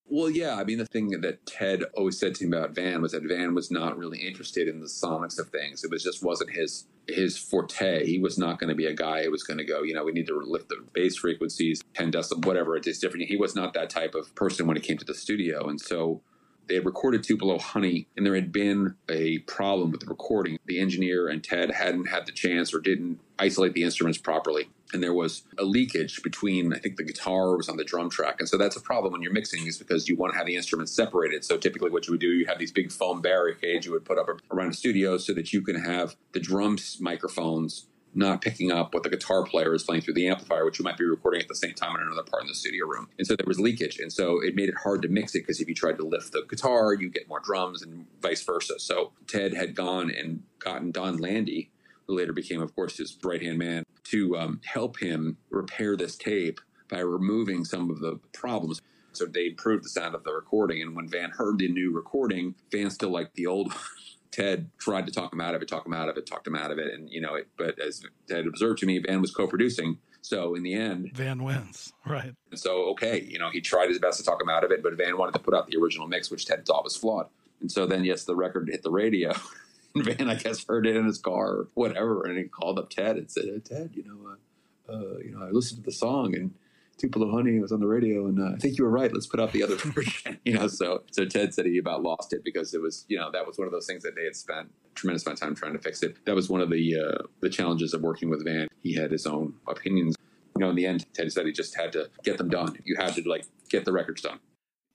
[0.06, 0.56] Well, yeah.
[0.56, 3.54] I mean, the thing that Ted always said to me about Van was that Van
[3.54, 5.82] was not really interested in the sonics of things.
[5.82, 8.06] It was just wasn't his his forte.
[8.06, 10.04] He was not going to be a guy who was going to go, you know,
[10.04, 13.28] we need to lift the bass frequencies, 10 decibel, whatever it is different.
[13.28, 15.68] He was not that type of person when it came to the studio.
[15.68, 16.22] And so
[16.68, 20.58] they had recorded Tupelo Honey, and there had been a problem with the recording.
[20.66, 24.68] The engineer and Ted hadn't had the chance or didn't isolate the instruments properly.
[24.92, 28.36] And there was a leakage between, I think the guitar was on the drum track.
[28.38, 30.54] And so that's a problem when you're mixing, is because you want to have the
[30.54, 31.44] instruments separated.
[31.44, 34.18] So typically, what you would do, you have these big foam barricades you would put
[34.18, 38.94] up around the studio so that you can have the drums microphones not picking up
[38.94, 41.48] what the guitar player is playing through the amplifier, which you might be recording at
[41.48, 43.08] the same time in another part in the studio room.
[43.18, 43.98] And so there was leakage.
[43.98, 46.32] And so it made it hard to mix it because if you tried to lift
[46.32, 48.78] the guitar, you get more drums and vice versa.
[48.78, 51.70] So Ted had gone and gotten Don Landy,
[52.06, 56.16] who later became, of course, his right hand man, to um, help him repair this
[56.16, 58.80] tape by removing some of the problems.
[59.12, 60.82] So they improved the sound of the recording.
[60.82, 63.72] And when Van heard the new recording, Van still liked the old
[64.34, 66.56] Ted tried to talk him out of it, talk him out of it, talked him
[66.56, 69.30] out of it, and you know, it, but as Ted observed to me, Van was
[69.30, 69.98] co-producing.
[70.22, 72.34] So in the end, Van wins, right?
[72.54, 74.94] So okay, you know, he tried his best to talk him out of it, but
[74.94, 77.28] Van wanted to put out the original mix, which Ted thought was flawed.
[77.60, 79.32] And so then, yes, the record hit the radio.
[79.94, 82.90] and Van, I guess, heard it in his car or whatever, and he called up
[82.90, 86.34] Ted and said, "Ted, you know, uh, uh, you know, I listened to the song
[86.34, 86.54] and."
[86.98, 89.12] Tupelo Honey was on the radio, and uh, I think you were right.
[89.12, 90.38] Let's put out the other version.
[90.44, 93.30] you know, so so Ted said he about lost it because it was you know
[93.32, 95.72] that was one of those things that they had spent tremendous amount of time trying
[95.72, 96.16] to fix it.
[96.24, 98.68] That was one of the uh, the challenges of working with Van.
[98.82, 100.16] He had his own opinions.
[100.56, 102.76] You know, in the end, Ted said he just had to get them done.
[102.84, 104.38] You had to like get the records done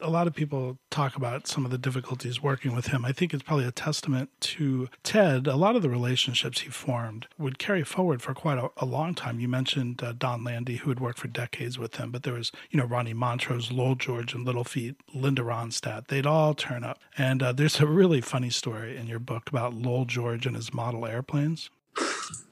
[0.01, 3.03] a lot of people talk about some of the difficulties working with him.
[3.03, 5.47] I think it's probably a testament to Ted.
[5.47, 9.13] A lot of the relationships he formed would carry forward for quite a, a long
[9.13, 9.39] time.
[9.39, 12.51] You mentioned uh, Don Landy, who had worked for decades with him, but there was,
[12.69, 16.07] you know, Ronnie Montrose, Lowell George, and Little Feat, Linda Ronstadt.
[16.07, 16.99] They'd all turn up.
[17.17, 20.73] And uh, there's a really funny story in your book about Lowell George and his
[20.73, 21.69] model airplanes.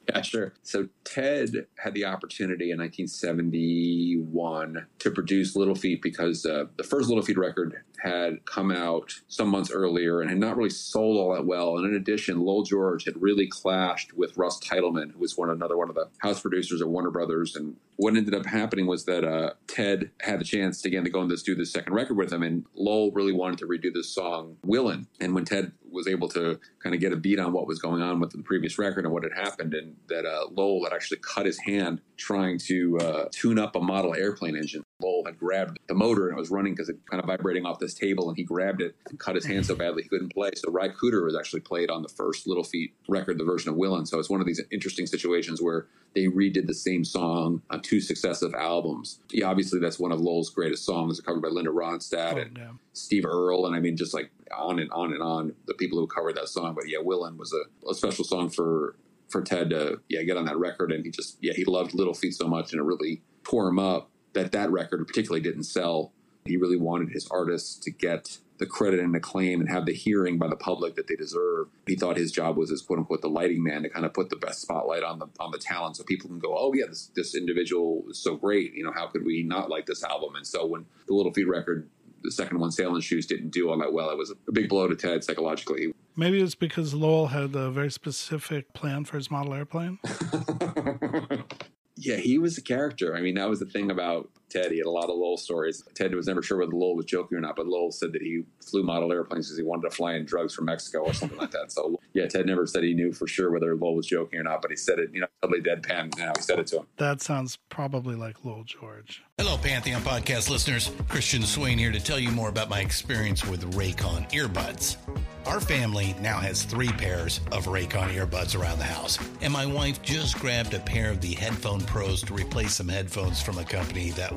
[0.10, 0.54] Yeah, sure.
[0.64, 7.10] So Ted had the opportunity in 1971 to produce Little Feat because uh, the first
[7.10, 11.34] Little Feat record had come out some months earlier and had not really sold all
[11.34, 11.78] that well.
[11.78, 15.78] And in addition, Lowell George had really clashed with Russ Titelman, who was one another
[15.78, 17.56] one of the house producers at Warner Brothers.
[17.56, 21.10] And what ended up happening was that uh, Ted had the chance to, again to
[21.10, 24.10] go and do this second record with him, and Lowell really wanted to redo this
[24.10, 27.68] song "Willin." And when Ted was able to kind of get a beat on what
[27.68, 30.84] was going on with the previous record and what had happened, and that uh, Lowell
[30.84, 34.84] had actually cut his hand trying to uh, tune up a model airplane engine.
[35.02, 37.80] Lowell had grabbed the motor and it was running because it kind of vibrating off
[37.80, 40.52] this table, and he grabbed it and cut his hand so badly he couldn't play.
[40.56, 43.76] So Ry Cooder was actually played on the first Little Feat record, the version of
[43.76, 44.06] Willin.
[44.06, 48.02] So it's one of these interesting situations where they redid the same song on two
[48.02, 49.20] successive albums.
[49.46, 52.72] Obviously that's one of Lowell's greatest songs, covered by Linda Ronstadt oh, and yeah.
[52.94, 55.54] Steve Earle, and I mean just like on and on and on.
[55.68, 58.96] The people who covered that song, but yeah, Willin was a, a special song for
[59.30, 62.14] for Ted to yeah get on that record, and he just yeah he loved Little
[62.14, 66.14] Feat so much, and it really tore him up that that record particularly didn't sell.
[66.46, 70.38] He really wanted his artists to get the credit and acclaim and have the hearing
[70.38, 71.68] by the public that they deserve.
[71.86, 74.30] He thought his job was as quote unquote the lighting man to kind of put
[74.30, 77.12] the best spotlight on the on the talent so people can go, oh yeah, this
[77.16, 78.74] this individual is so great.
[78.74, 80.36] You know, how could we not like this album?
[80.36, 81.90] And so when the Little Feat record,
[82.24, 84.88] the second one, Sailing Shoes, didn't do all that well, it was a big blow
[84.88, 85.94] to Ted psychologically.
[86.16, 90.00] Maybe it's because Lowell had a very specific plan for his model airplane.
[91.96, 93.16] yeah, he was a character.
[93.16, 94.72] I mean, that was the thing about Ted.
[94.72, 95.84] He had a lot of Lowell stories.
[95.94, 98.44] Ted was never sure whether Lowell was joking or not, but Lowell said that he
[98.64, 101.52] flew model airplanes because he wanted to fly in drugs from Mexico or something like
[101.52, 101.72] that.
[101.72, 104.62] So, yeah, Ted never said he knew for sure whether Lowell was joking or not,
[104.62, 106.18] but he said it, you know, totally deadpan.
[106.18, 106.88] You know, he said it to him.
[106.98, 109.24] That sounds probably like Lowell George.
[109.38, 110.92] Hello, Pantheon podcast listeners.
[111.08, 114.98] Christian Swain here to tell you more about my experience with Raycon earbuds.
[115.46, 120.02] Our family now has three pairs of Raycon earbuds around the house, and my wife
[120.02, 124.10] just grabbed a pair of the Headphone Pros to replace some headphones from a company
[124.12, 124.37] that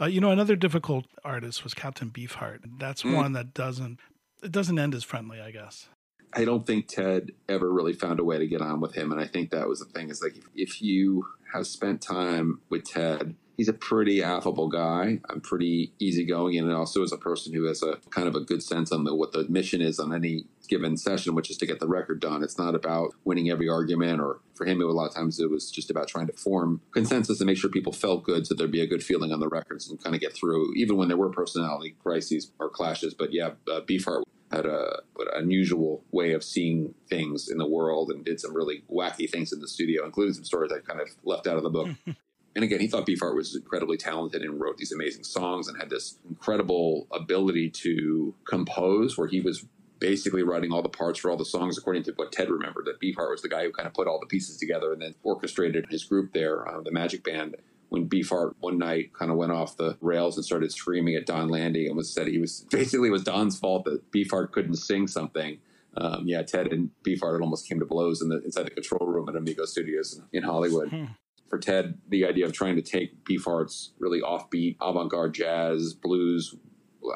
[0.00, 2.60] Uh, you know, another difficult artist was Captain Beefheart.
[2.78, 3.14] That's mm.
[3.14, 3.98] one that doesn't
[4.42, 5.88] it doesn't end as friendly, I guess.
[6.32, 9.20] I don't think Ted ever really found a way to get on with him, and
[9.20, 10.10] I think that was the thing.
[10.10, 15.20] Is like if, if you have spent time with Ted, he's a pretty affable guy.
[15.28, 18.62] I'm pretty easygoing, and also as a person who has a kind of a good
[18.62, 21.80] sense on the, what the mission is on any given session, which is to get
[21.80, 22.42] the record done.
[22.42, 25.50] It's not about winning every argument, or for him, it, a lot of times it
[25.50, 28.70] was just about trying to form consensus and make sure people felt good, so there'd
[28.70, 31.16] be a good feeling on the records and kind of get through, even when there
[31.16, 33.12] were personality crises or clashes.
[33.12, 38.10] But yeah, uh, Beefheart had a an unusual way of seeing things in the world
[38.10, 41.08] and did some really wacky things in the studio, including some stories I kind of
[41.24, 41.88] left out of the book.
[42.58, 45.90] And again, he thought Beefheart was incredibly talented and wrote these amazing songs and had
[45.90, 49.64] this incredible ability to compose where he was
[50.00, 52.86] basically writing all the parts for all the songs according to what Ted remembered.
[52.86, 55.14] That Beefheart was the guy who kind of put all the pieces together and then
[55.22, 57.54] orchestrated his group there, uh, the Magic Band.
[57.90, 61.50] When Beefheart one night kind of went off the rails and started screaming at Donn
[61.50, 65.06] Landee and was said he was basically it was Don's fault that Beefheart couldn't sing
[65.06, 65.58] something.
[65.96, 69.28] Um, yeah, Ted and Beefheart almost came to blows in the, inside the control room
[69.28, 70.88] at Amigo Studios in Hollywood.
[70.88, 71.04] Hmm
[71.48, 76.54] for Ted, the idea of trying to take Beefheart's really offbeat, avant garde jazz, blues,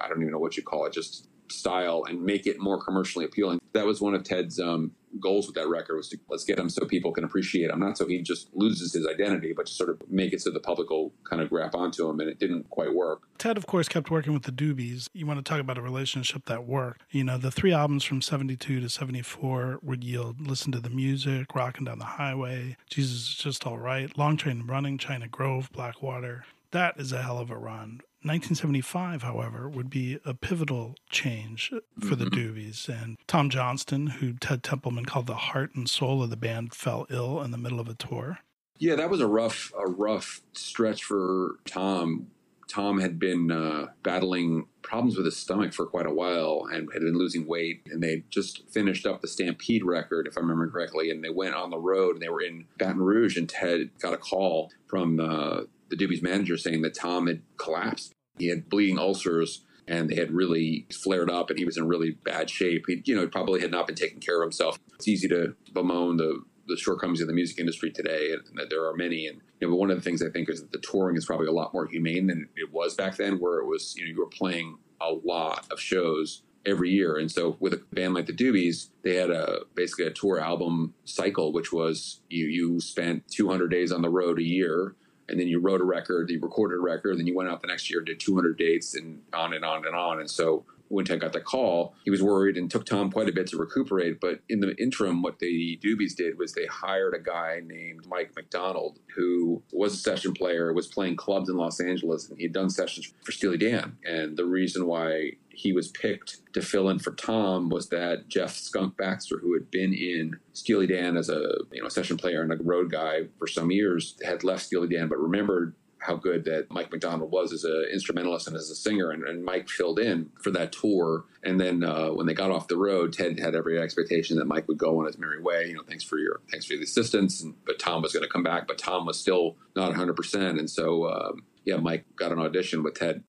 [0.00, 3.24] I don't even know what you call it, just style and make it more commercially
[3.24, 3.60] appealing.
[3.72, 6.68] That was one of Ted's um, goals with that record was to let's get him
[6.68, 9.90] so people can appreciate him, not so he just loses his identity, but to sort
[9.90, 12.20] of make it so the public will kind of grab onto him.
[12.20, 13.22] And it didn't quite work.
[13.38, 15.08] Ted, of course, kept working with the Doobies.
[15.12, 17.02] You want to talk about a relationship that worked.
[17.10, 21.54] You know, the three albums from 72 to 74 would yield Listen to the Music,
[21.54, 26.44] Rocking Down the Highway, Jesus is Just All Right, Long Train Running, China Grove, Blackwater.
[26.70, 28.00] That is a hell of a run.
[28.24, 32.56] 1975, however, would be a pivotal change for the mm-hmm.
[32.56, 32.88] Doobies.
[32.88, 37.06] And Tom Johnston, who Ted Templeman called the heart and soul of the band, fell
[37.10, 38.38] ill in the middle of a tour.
[38.78, 42.28] Yeah, that was a rough, a rough stretch for Tom.
[42.68, 47.02] Tom had been uh, battling problems with his stomach for quite a while and had
[47.02, 47.82] been losing weight.
[47.90, 51.10] And they just finished up the Stampede record, if I remember correctly.
[51.10, 53.36] And they went on the road and they were in Baton Rouge.
[53.36, 58.12] And Ted got a call from uh, the Doobies manager saying that Tom had collapsed.
[58.38, 62.12] He had bleeding ulcers and they had really flared up and he was in really
[62.24, 62.84] bad shape.
[62.88, 64.78] He, you know, probably had not been taking care of himself.
[64.94, 68.86] It's easy to bemoan the, the shortcomings of the music industry today and that there
[68.86, 69.26] are many.
[69.26, 71.26] And, you know, but one of the things I think is that the touring is
[71.26, 74.10] probably a lot more humane than it was back then where it was, you know,
[74.10, 77.16] you were playing a lot of shows every year.
[77.16, 80.94] And so with a band like the Doobies, they had a basically a tour album
[81.04, 84.94] cycle, which was you you spent 200 days on the road a year
[85.32, 87.66] and then you wrote a record, you recorded a record, then you went out the
[87.66, 90.20] next year, and did 200 dates, and on and on and on.
[90.20, 93.32] And so when Ted got the call, he was worried and took Tom quite a
[93.32, 94.20] bit to recuperate.
[94.20, 98.32] But in the interim, what the Doobies did was they hired a guy named Mike
[98.36, 102.68] McDonald, who was a session player, was playing clubs in Los Angeles, and he'd done
[102.68, 103.96] sessions for Steely Dan.
[104.04, 108.54] And the reason why he was picked to fill in for Tom was that Jeff
[108.54, 112.52] Skunk Baxter, who had been in Steely Dan as a you know session player and
[112.52, 116.66] a road guy for some years, had left Steely Dan but remembered how good that
[116.70, 119.10] Mike McDonald was as an instrumentalist and as a singer.
[119.10, 121.24] And, and Mike filled in for that tour.
[121.44, 124.68] And then uh, when they got off the road, Ted had every expectation that Mike
[124.68, 125.68] would go on his merry way.
[125.68, 127.42] You know, thanks for your thanks for the assistance.
[127.42, 130.14] And, but Tom was going to come back, but Tom was still not 100.
[130.14, 133.22] percent And so um, yeah, Mike got an audition with Ted.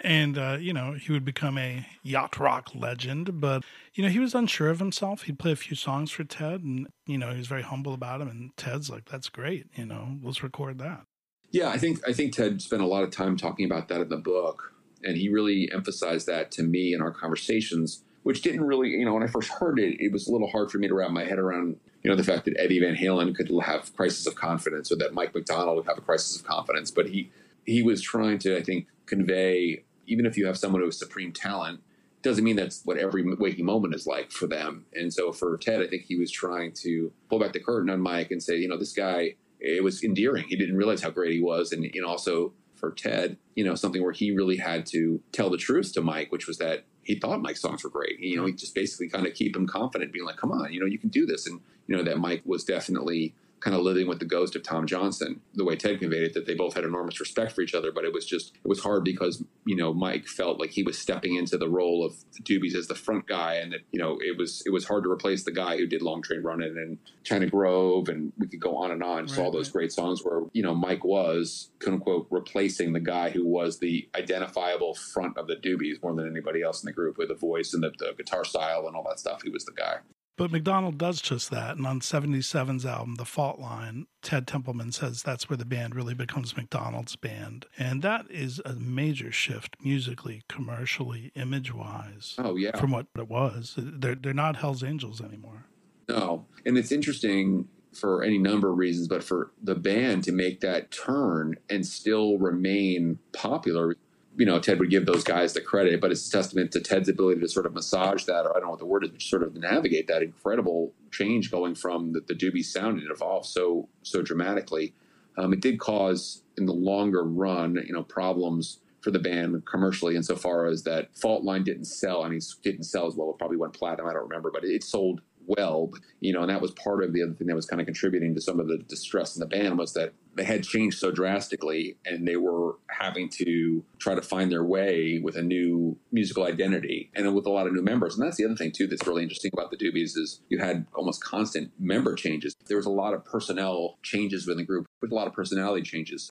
[0.00, 3.40] And, uh, you know, he would become a yacht rock legend.
[3.40, 3.64] But,
[3.94, 5.22] you know, he was unsure of himself.
[5.22, 8.20] He'd play a few songs for Ted and, you know, he was very humble about
[8.20, 8.28] him.
[8.28, 9.66] And Ted's like, that's great.
[9.74, 11.02] You know, let's record that.
[11.50, 14.08] Yeah, I think I think Ted spent a lot of time talking about that in
[14.08, 18.90] the book, and he really emphasized that to me in our conversations, which didn't really,
[18.90, 20.94] you know, when I first heard it, it was a little hard for me to
[20.94, 24.26] wrap my head around, you know, the fact that Eddie Van Halen could have crisis
[24.26, 27.30] of confidence, or that Mike McDonald would have a crisis of confidence, but he
[27.64, 31.32] he was trying to, I think, convey even if you have someone who has supreme
[31.32, 31.80] talent,
[32.22, 34.86] doesn't mean that's what every waking moment is like for them.
[34.94, 38.00] And so for Ted, I think he was trying to pull back the curtain on
[38.00, 40.44] Mike and say, you know, this guy it was endearing.
[40.48, 44.02] He didn't realize how great he was, and know, also for Ted, you know, something
[44.02, 47.42] where he really had to tell the truth to Mike, which was that he thought
[47.42, 48.20] Mike's songs were great.
[48.20, 50.80] You know, he just basically kind of keep him confident, being like, "Come on, you
[50.80, 54.06] know, you can do this," and you know that Mike was definitely kind of living
[54.06, 55.40] with the ghost of Tom Johnston.
[55.54, 58.04] The way Ted conveyed it, that they both had enormous respect for each other, but
[58.04, 61.34] it was just it was hard because you know Mike felt like he was stepping
[61.36, 64.36] into the role of the Doobies as the front guy, and that you know it
[64.36, 67.46] was it was hard to replace the guy who did Long Train Running and China
[67.46, 69.22] Grove, and we could go on and on.
[69.22, 69.72] Right, so all those right.
[69.72, 74.08] great songs where you know Mike was quote unquote replacing the guy who was the
[74.14, 77.74] identifiable front of the Doobies more than anybody else in the group with the voice
[77.74, 79.42] and the, the guitar style and all that stuff.
[79.42, 79.98] He was the guy.
[80.38, 81.76] But McDonald does just that.
[81.76, 86.14] And on 77's album, The Fault Line, Ted Templeman says that's where the band really
[86.14, 87.66] becomes McDonald's band.
[87.76, 92.36] And that is a major shift musically, commercially, image wise.
[92.38, 92.78] Oh, yeah.
[92.78, 93.74] From what it was.
[93.76, 95.66] They're, they're not Hell's Angels anymore.
[96.08, 96.46] No.
[96.64, 100.92] And it's interesting for any number of reasons, but for the band to make that
[100.92, 103.96] turn and still remain popular
[104.38, 107.08] you know, Ted would give those guys the credit, but it's a testament to Ted's
[107.08, 109.20] ability to sort of massage that, or I don't know what the word is, but
[109.20, 113.88] sort of navigate that incredible change going from the, the Doobie sound and evolved so
[114.02, 114.94] so dramatically.
[115.36, 120.16] Um, it did cause, in the longer run, you know, problems for the band commercially,
[120.16, 122.22] insofar as that Fault Line didn't sell.
[122.22, 123.30] I mean, didn't sell as well.
[123.30, 124.08] It probably went platinum.
[124.08, 125.90] I don't remember, but it sold well,
[126.20, 128.34] you know, and that was part of the other thing that was kind of contributing
[128.34, 131.96] to some of the distress in the band was that they had changed so drastically
[132.04, 137.10] and they were having to try to find their way with a new musical identity
[137.14, 138.16] and with a lot of new members.
[138.16, 140.86] And that's the other thing too that's really interesting about the Doobies is you had
[140.94, 142.54] almost constant member changes.
[142.66, 145.82] There was a lot of personnel changes within the group with a lot of personality
[145.82, 146.30] changes.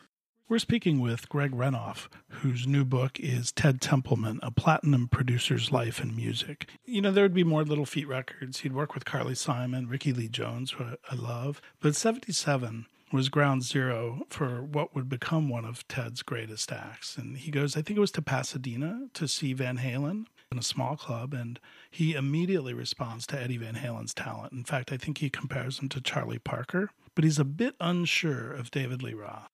[0.49, 5.99] We're speaking with Greg Renoff, whose new book is Ted Templeman, A Platinum Producer's Life
[5.99, 6.69] and Music.
[6.85, 8.61] You know, there would be more Little Feat records.
[8.61, 11.61] He'd work with Carly Simon, Rickie Lee Jones, who I love.
[11.81, 17.17] But 77 was ground zero for what would become one of Ted's greatest acts.
[17.17, 20.63] And he goes, I think it was to Pasadena to see Van Halen in a
[20.63, 21.59] small club, and
[21.91, 24.53] he immediately responds to Eddie Van Halen's talent.
[24.53, 28.53] In fact, I think he compares him to Charlie Parker, but he's a bit unsure
[28.53, 29.49] of David Lee Roth.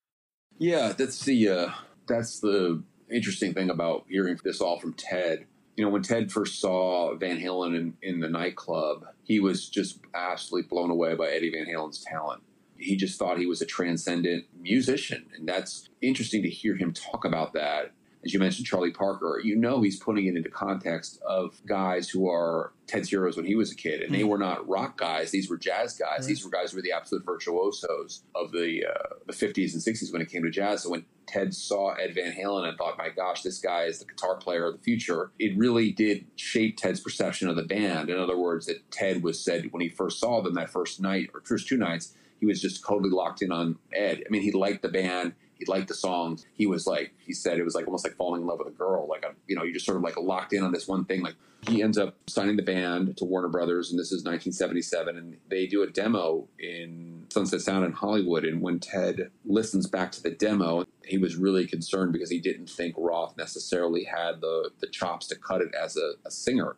[0.58, 1.70] Yeah, that's the uh,
[2.06, 5.46] that's the interesting thing about hearing this all from Ted.
[5.76, 9.98] You know, when Ted first saw Van Halen in, in the nightclub, he was just
[10.14, 12.42] absolutely blown away by Eddie Van Halen's talent.
[12.76, 17.24] He just thought he was a transcendent musician, and that's interesting to hear him talk
[17.24, 17.92] about that
[18.24, 22.30] as you mentioned, Charlie Parker, you know he's putting it into context of guys who
[22.30, 24.14] are Ted's heroes when he was a kid, and mm-hmm.
[24.14, 26.20] they were not rock guys; these were jazz guys.
[26.20, 26.28] Mm-hmm.
[26.28, 30.12] These were guys who were the absolute virtuosos of the uh, the fifties and sixties
[30.12, 30.82] when it came to jazz.
[30.82, 34.06] So when Ted saw Ed Van Halen and thought, "My gosh, this guy is the
[34.06, 38.08] guitar player of the future," it really did shape Ted's perception of the band.
[38.08, 41.30] In other words, that Ted was said when he first saw them that first night
[41.34, 44.22] or first two nights, he was just totally locked in on Ed.
[44.26, 46.46] I mean, he liked the band he liked the songs.
[46.54, 48.76] He was like, he said it was like almost like falling in love with a
[48.76, 49.06] girl.
[49.08, 51.22] Like, a, you know, you just sort of like locked in on this one thing.
[51.22, 51.36] Like,
[51.68, 55.66] he ends up signing the band to Warner Brothers, and this is 1977, and they
[55.66, 58.44] do a demo in Sunset Sound in Hollywood.
[58.44, 62.68] And when Ted listens back to the demo, he was really concerned because he didn't
[62.68, 66.76] think Roth necessarily had the the chops to cut it as a, a singer.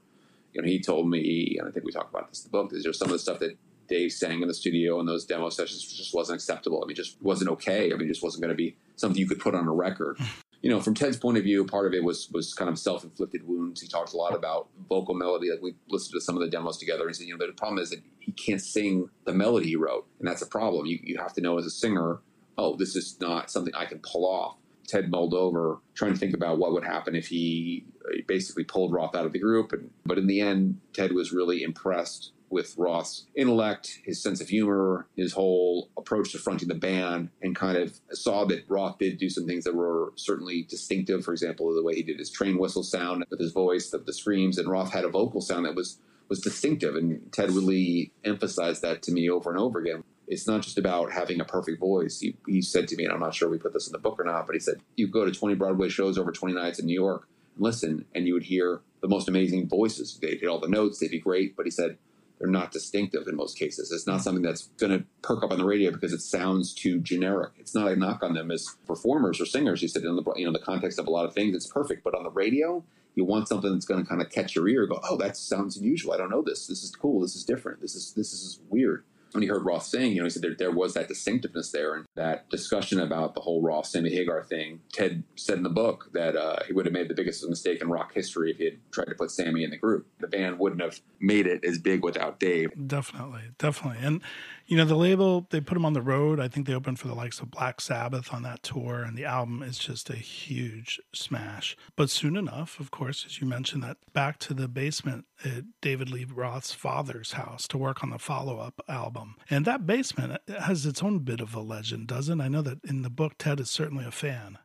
[0.53, 2.73] You know, he told me, and I think we talked about this in the book.
[2.73, 3.59] Is there some of the stuff that
[3.89, 6.83] Dave sang in the studio and those demo sessions just wasn't acceptable.
[6.83, 7.93] I mean, just wasn't okay.
[7.93, 10.19] I mean, just wasn't going to be something you could put on a record.
[10.63, 13.05] you know, from Ted's point of view, part of it was was kind of self
[13.05, 13.81] inflicted wounds.
[13.81, 15.51] He talked a lot about vocal melody.
[15.51, 17.53] Like we listened to some of the demos together, and he said, you know, the
[17.53, 20.87] problem is that he can't sing the melody he wrote, and that's a problem.
[20.87, 22.21] You you have to know as a singer,
[22.59, 24.57] oh, this is not something I can pull off.
[24.87, 28.93] Ted mulled over, trying to think about what would happen if he uh, basically pulled
[28.93, 29.73] Roth out of the group.
[29.73, 34.49] And, but in the end, Ted was really impressed with Roth's intellect, his sense of
[34.49, 39.19] humor, his whole approach to fronting the band, and kind of saw that Roth did
[39.19, 41.25] do some things that were certainly distinctive.
[41.25, 44.13] For example, the way he did his train whistle sound with his voice, the, the
[44.13, 46.97] screams, and Roth had a vocal sound that was was distinctive.
[46.97, 50.03] And Ted really emphasized that to me over and over again.
[50.29, 52.19] It's not just about having a perfect voice.
[52.19, 54.19] He, he said to me, and I'm not sure we put this in the book
[54.19, 56.87] or not, but he said, You go to 20 Broadway shows over 20 nights in
[56.87, 60.19] New York and listen, and you would hear the most amazing voices.
[60.21, 61.57] They'd hit all the notes, they'd be great.
[61.57, 61.99] But he said,
[62.39, 63.91] they're not distinctive in most cases.
[63.91, 67.01] It's not something that's going to perk up on the radio because it sounds too
[67.01, 67.53] generic.
[67.59, 69.81] It's not a knock on them as performers or singers.
[69.83, 72.05] You said in the you know the context of a lot of things, it's perfect.
[72.05, 72.85] But on the radio,
[73.15, 74.87] you want something that's going to kind of catch your ear.
[74.87, 76.13] Go, oh, that sounds unusual.
[76.13, 76.67] I don't know this.
[76.67, 77.21] This is cool.
[77.21, 77.81] This is different.
[77.81, 79.05] This is this is weird
[79.37, 81.95] when he heard Roth sing, you know, he said there, there was that distinctiveness there
[81.95, 84.81] and that discussion about the whole Roth Sammy Hagar thing.
[84.93, 87.91] Ted said in the book that uh, he would have made the biggest mistake in
[87.91, 90.07] rock history if he had tried to put Sammy in the group.
[90.21, 92.71] The band wouldn't have made it as big without Dave.
[92.87, 93.99] Definitely, definitely.
[94.03, 94.23] And
[94.69, 96.41] You know, the label, they put them on the road.
[96.41, 99.25] I think they opened for the likes of Black Sabbath on that tour, and the
[99.25, 101.77] album is just a huge smash.
[101.95, 106.11] But soon enough, of course, as you mentioned, that back to the basement at David
[106.11, 109.37] Lee Roth's father's house to work on the follow up album.
[109.49, 112.41] And that basement has its own bit of a legend, doesn't?
[112.41, 114.59] I know that in the book, Ted is certainly a fan.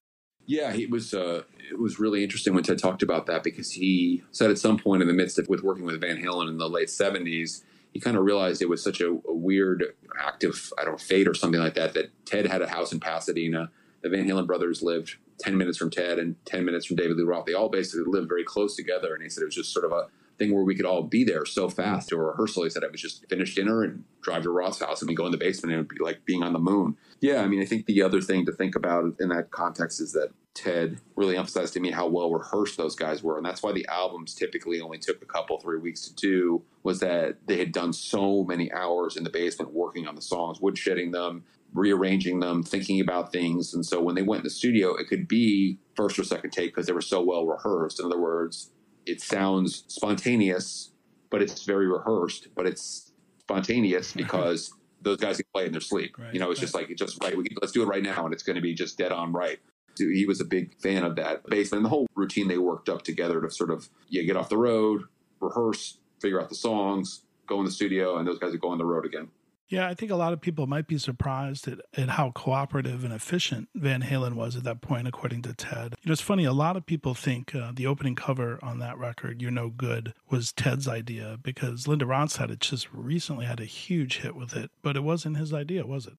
[0.47, 4.24] Yeah, it was uh, it was really interesting when Ted talked about that because he
[4.32, 6.68] said at some point in the midst of with working with Van Halen in the
[6.68, 7.64] late seventies,
[7.94, 9.84] he kind of realized it was such a, a, weird
[10.20, 12.92] act of I don't know fate or something like that that Ted had a house
[12.92, 13.70] in Pasadena.
[14.02, 17.24] The Van Halen brothers lived ten minutes from Ted and ten minutes from David Lee
[17.24, 17.46] Roth.
[17.46, 19.92] They all basically lived very close together, and he said it was just sort of
[19.92, 22.10] a thing where we could all be there so fast.
[22.10, 25.02] To a rehearsal, he said it was just finish dinner and drive to Roth's house,
[25.02, 26.98] and we go in the basement and it would be like being on the moon.
[27.20, 30.14] Yeah, I mean, I think the other thing to think about in that context is
[30.14, 33.38] that Ted really emphasized to me how well rehearsed those guys were.
[33.38, 36.99] And that's why the albums typically only took a couple, three weeks to do, was
[36.99, 41.12] that they had done so many hours in the basement working on the songs, woodshedding
[41.12, 41.43] them,
[41.74, 43.74] rearranging them, thinking about things.
[43.74, 46.76] And so when they went in the studio, it could be first or second take
[46.76, 47.99] because they were so well rehearsed.
[47.99, 48.72] In other words,
[49.06, 50.91] it sounds spontaneous,
[51.30, 56.16] but it's very rehearsed, but it's spontaneous because those guys can play in their sleep.
[56.18, 56.64] Right, you know, it's right.
[56.64, 57.36] just like, it's just right.
[57.36, 58.26] We can, let's do it right now.
[58.26, 59.60] And it's going to be just dead on right.
[59.98, 63.04] He was a big fan of that basement and the whole routine they worked up
[63.04, 65.04] together to sort of yeah get off the road,
[65.39, 68.78] rehearse, figure out the songs, go in the studio, and those guys would go on
[68.78, 69.30] the road again.
[69.72, 73.14] Yeah, I think a lot of people might be surprised at, at how cooperative and
[73.14, 75.96] efficient Van Halen was at that point, according to Ted.
[76.04, 78.98] You know, it's funny, a lot of people think uh, the opening cover on that
[78.98, 83.66] record, You're No Good, was Ted's idea because Linda Ronstadt had just recently had a
[83.66, 86.18] huge hit with it, but it wasn't his idea, was it?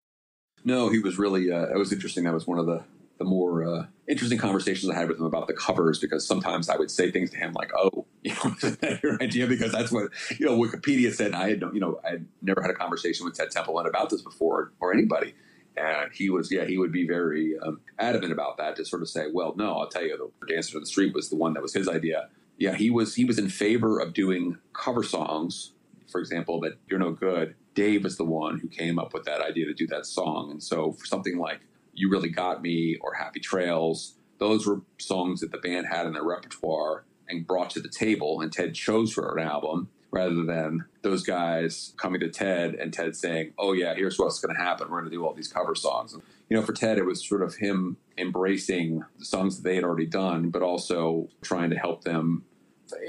[0.64, 2.24] No, he was really, uh, it was interesting.
[2.24, 2.84] That was one of the
[3.22, 6.76] the more uh, interesting conversations I had with him about the covers because sometimes I
[6.76, 9.92] would say things to him like, "Oh, you know, is that your idea?" Because that's
[9.92, 11.34] what you know Wikipedia said.
[11.34, 14.22] I had you know I had never had a conversation with Ted Templeman about this
[14.22, 15.34] before or anybody,
[15.76, 19.08] and he was yeah he would be very um, adamant about that to sort of
[19.08, 21.62] say, "Well, no, I'll tell you, the Dancing in the Street was the one that
[21.62, 25.72] was his idea." Yeah, he was he was in favor of doing cover songs.
[26.10, 29.40] For example, that "You're No Good." Dave was the one who came up with that
[29.40, 31.60] idea to do that song, and so for something like
[31.92, 34.16] you Really Got Me or Happy Trails.
[34.38, 38.40] Those were songs that the band had in their repertoire and brought to the table,
[38.40, 43.16] and Ted chose for an album rather than those guys coming to Ted and Ted
[43.16, 44.88] saying, "Oh yeah, here's what's going to happen.
[44.90, 47.26] We're going to do all these cover songs." And, you know, for Ted, it was
[47.26, 51.76] sort of him embracing the songs that they had already done, but also trying to
[51.76, 52.44] help them.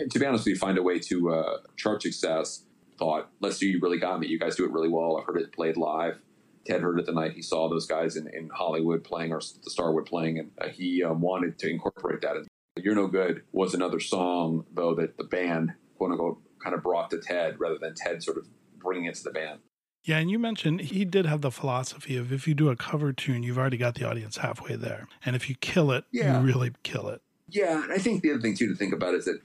[0.10, 2.64] To be honest with you, find a way to uh, chart success.
[2.98, 5.18] Thought, let's do "You Really Got Me." You guys do it really well.
[5.18, 6.20] I've heard it played live.
[6.66, 9.70] Ted heard it the night he saw those guys in, in Hollywood playing or the
[9.70, 12.38] Starwood playing, and uh, he um, wanted to incorporate that.
[12.38, 12.48] And
[12.78, 17.10] You're No Good was another song, though, that the band, quote unquote, kind of brought
[17.12, 18.48] to Ted rather than Ted sort of
[18.78, 19.60] bringing it to the band.
[20.06, 23.14] Yeah, and you mentioned he did have the philosophy of if you do a cover
[23.14, 25.08] tune, you've already got the audience halfway there.
[25.26, 26.40] And if you kill it, yeah.
[26.40, 27.22] you really kill it.
[27.50, 29.40] Yeah, and I think the other thing, too, to think about is that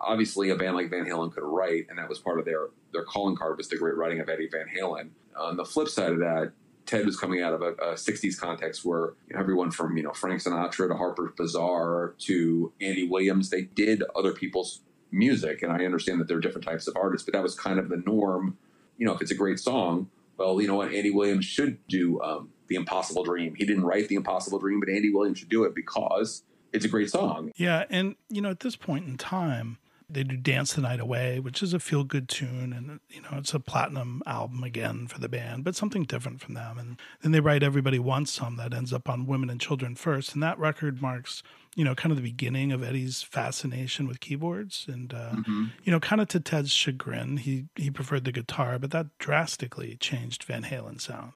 [0.00, 3.04] obviously a band like Van Halen could write, and that was part of their, their
[3.04, 6.18] calling card was the great writing of Eddie Van Halen on the flip side of
[6.18, 6.52] that,
[6.86, 10.42] Ted was coming out of a, a 60s context where everyone from you know Frank
[10.42, 14.80] Sinatra to Harpers Bizarre to Andy Williams, they did other people's
[15.10, 17.78] music, and I understand that there are different types of artists, but that was kind
[17.78, 18.56] of the norm.
[18.98, 22.20] You know, if it's a great song, well, you know what, Andy Williams should do
[22.22, 23.54] um, the Impossible Dream.
[23.54, 26.88] He didn't write the Impossible Dream, but Andy Williams should do it because it's a
[26.88, 27.52] great song.
[27.56, 29.78] Yeah, and you know, at this point in time,
[30.08, 32.72] they do Dance the Night Away, which is a feel good tune.
[32.72, 36.54] And, you know, it's a platinum album again for the band, but something different from
[36.54, 36.78] them.
[36.78, 40.34] And then they write Everybody Wants Some that ends up on Women and Children First.
[40.34, 41.42] And that record marks,
[41.74, 44.86] you know, kind of the beginning of Eddie's fascination with keyboards.
[44.88, 45.64] And, uh, mm-hmm.
[45.82, 49.96] you know, kind of to Ted's chagrin, he, he preferred the guitar, but that drastically
[49.96, 51.32] changed Van Halen's sound.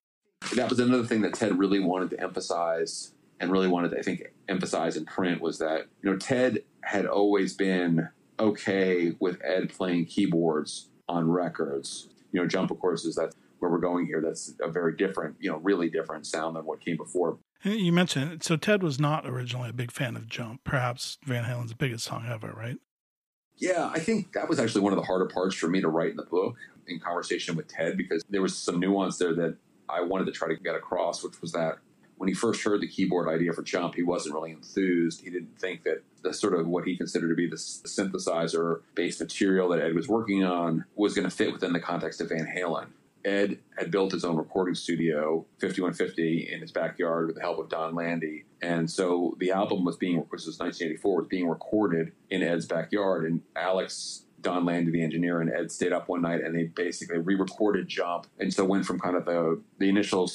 [0.55, 4.03] That was another thing that Ted really wanted to emphasize and really wanted to, I
[4.03, 8.09] think, emphasize in print was that, you know, Ted had always been
[8.41, 12.09] okay with Ed playing keyboards on records.
[12.33, 14.21] You know, Jump, of course, is that where we're going here.
[14.21, 17.39] That's a very different, you know, really different sound than what came before.
[17.63, 21.75] You mentioned so Ted was not originally a big fan of Jump, perhaps Van Halen's
[21.75, 22.79] biggest song ever, right?
[23.59, 26.11] Yeah, I think that was actually one of the harder parts for me to write
[26.11, 29.59] in the book in conversation with Ted because there was some nuance there that
[29.91, 31.79] I wanted to try to get across, which was that
[32.21, 35.23] when he first heard the keyboard idea for Jump, he wasn't really enthused.
[35.23, 39.21] He didn't think that the sort of what he considered to be the, synthesizer based
[39.21, 42.47] material that Ed was working on was going to fit within the context of Van
[42.55, 42.89] Halen.
[43.25, 47.71] Ed had built his own recording studio, 5150, in his backyard with the help of
[47.71, 48.45] Donn Landee.
[48.61, 53.25] And so the album was being, which was 1984, was being recorded in Ed's backyard.
[53.25, 57.19] And Alex Donn Landee, the engineer, and Ed stayed up one night and they basically
[57.19, 60.31] re-recorded Jump, and so went from kind of the the initial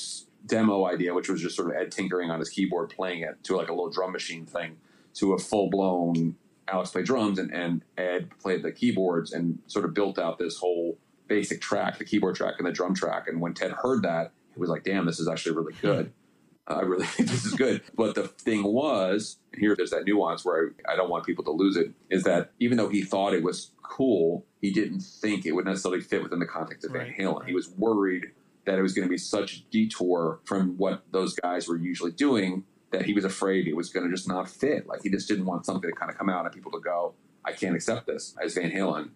[0.45, 3.55] demo idea, which was just sort of Ed tinkering on his keyboard, playing it to
[3.55, 4.77] like a little drum machine thing,
[5.15, 6.35] to a full blown
[6.67, 10.57] Alex played drums and, and Ed played the keyboards and sort of built out this
[10.57, 13.27] whole basic track, the keyboard track and the drum track.
[13.27, 16.11] And when Ted heard that, he was like, "Damn, this is actually really good."
[16.67, 17.83] I really think this is good.
[17.95, 21.51] But the thing was, here there's that nuance where I, I, don't want people to
[21.51, 25.51] lose it, is that even though he thought it was cool, he didn't think it
[25.51, 27.45] would necessarily fit within the context of Van Halen.
[27.45, 28.31] He was worried
[28.65, 32.11] that it was going to be such a detour from what those guys were usually
[32.11, 34.87] doing that he was afraid it was going to just not fit.
[34.87, 37.13] Like he just didn't want something to kind of come out and people to go,
[37.43, 39.09] I can't accept this as Van Halen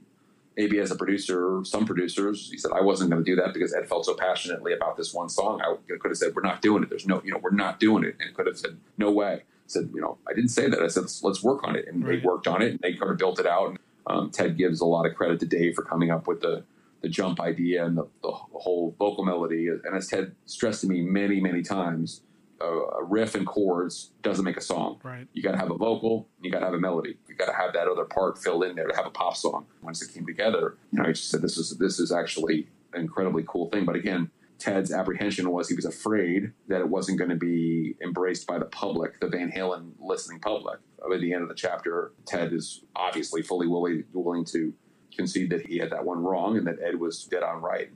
[0.60, 3.74] maybe as a producer, some producers, he said, I wasn't going to do that because
[3.74, 5.62] Ed felt so passionately about this one song.
[5.62, 6.89] I could have said, we're not doing it.
[6.89, 8.18] There's no, you know, we're not doing it.
[8.20, 9.36] And could have said, no way.
[9.36, 10.82] I said, you know, I didn't say that.
[10.82, 11.88] I said, let's, let's work on it.
[11.88, 12.22] And right.
[12.22, 13.70] they worked on it and they kind of built it out.
[13.70, 16.66] And um, Ted gives a lot of credit to Dave for coming up with the,
[17.02, 19.68] the jump idea and the, the whole vocal melody.
[19.68, 22.22] And as Ted stressed to me many, many times,
[22.62, 25.00] a riff and chords doesn't make a song.
[25.04, 25.28] Right.
[25.34, 26.28] You got to have a vocal.
[26.41, 27.18] You got to have a melody.
[27.28, 29.66] You got to have that other part filled in there to have a pop song.
[29.82, 33.02] Once it came together, you know, I just said this is this is actually an
[33.02, 33.86] incredibly cool thing.
[33.86, 38.45] But again, Ted's apprehension was he was afraid that it wasn't going to be embraced
[38.45, 40.80] by the public, the Van Halen listening public.
[41.02, 44.74] At the end of the chapter, Ted is obviously fully willing willing to
[45.16, 47.89] concede that he had that one wrong and that Ed was dead on right.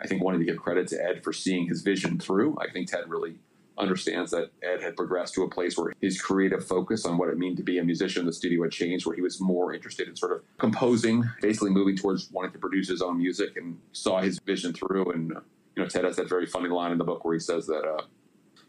[0.00, 2.56] I think wanting to give credit to Ed for seeing his vision through.
[2.60, 3.36] I think Ted really
[3.78, 7.38] understands that Ed had progressed to a place where his creative focus on what it
[7.38, 10.08] meant to be a musician in the studio had changed, where he was more interested
[10.08, 14.20] in sort of composing, basically moving towards wanting to produce his own music and saw
[14.20, 15.10] his vision through.
[15.12, 15.30] And,
[15.74, 17.84] you know, Ted has that very funny line in the book where he says that,
[17.84, 18.02] uh,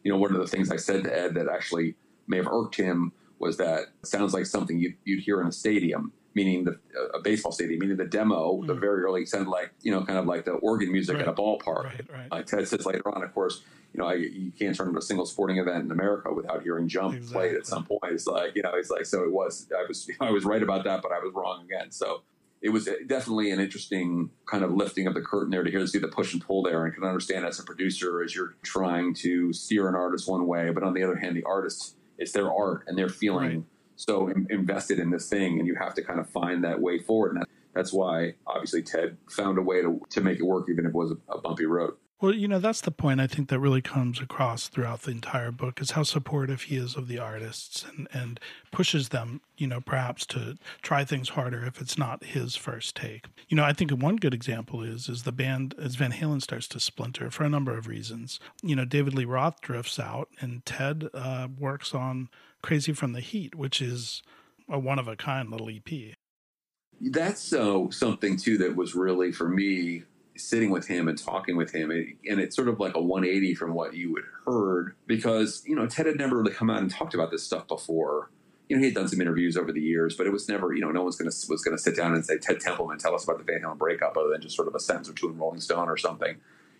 [0.03, 1.95] you know, one of the things I said to Ed that actually
[2.27, 6.11] may have irked him was that sounds like something you'd, you'd hear in a stadium
[6.37, 6.79] meaning the
[7.15, 8.67] a baseball stadium, meaning the demo, mm.
[8.67, 11.23] the very early sounded like you know, kind of like the organ music right.
[11.23, 11.85] at a ballpark.
[11.85, 12.27] Right, right.
[12.31, 13.63] Uh, Ted says later on, of course,
[13.93, 16.87] you know, I, you can't turn to a single sporting event in America without hearing
[16.87, 17.33] "Jump" exactly.
[17.33, 18.13] played at some point.
[18.13, 19.23] It's like you know, it's like so.
[19.23, 19.67] It was.
[19.75, 20.09] I was.
[20.21, 21.91] I was right about that, but I was wrong again.
[21.91, 22.21] So
[22.61, 25.99] it was definitely an interesting kind of lifting of the curtain there to hear see
[25.99, 29.51] the push and pull there, and can understand as a producer as you're trying to
[29.53, 32.83] steer an artist one way, but on the other hand, the artist it's their art
[32.87, 33.63] and they're feeling right.
[33.97, 37.33] So invested in this thing, and you have to kind of find that way forward.
[37.33, 40.85] And that, that's why obviously Ted found a way to to make it work, even
[40.85, 41.95] if it was a, a bumpy road.
[42.19, 45.51] Well, you know, that's the point I think that really comes across throughout the entire
[45.51, 48.39] book is how supportive he is of the artists and, and
[48.71, 53.25] pushes them, you know, perhaps to try things harder if it's not his first take.
[53.49, 56.67] You know, I think one good example is is the band as Van Halen starts
[56.69, 58.39] to splinter for a number of reasons.
[58.63, 62.29] You know, David Lee Roth drifts out and Ted uh, works on
[62.61, 64.21] Crazy from the Heat, which is
[64.69, 66.15] a one of a kind little EP.
[66.99, 70.03] That's so something too that was really for me
[70.35, 73.73] sitting with him and talking with him, and it's sort of like a 180 from
[73.73, 77.13] what you had heard because you know Ted had never really come out and talked
[77.13, 78.29] about this stuff before.
[78.69, 80.81] You know, he had done some interviews over the years, but it was never, you
[80.81, 83.23] know, no one's to was going to sit down and say Ted Templeman, tell us
[83.23, 85.37] about the Van Halen breakup, other than just sort of a sentence or two in
[85.37, 86.35] Rolling Stone or something.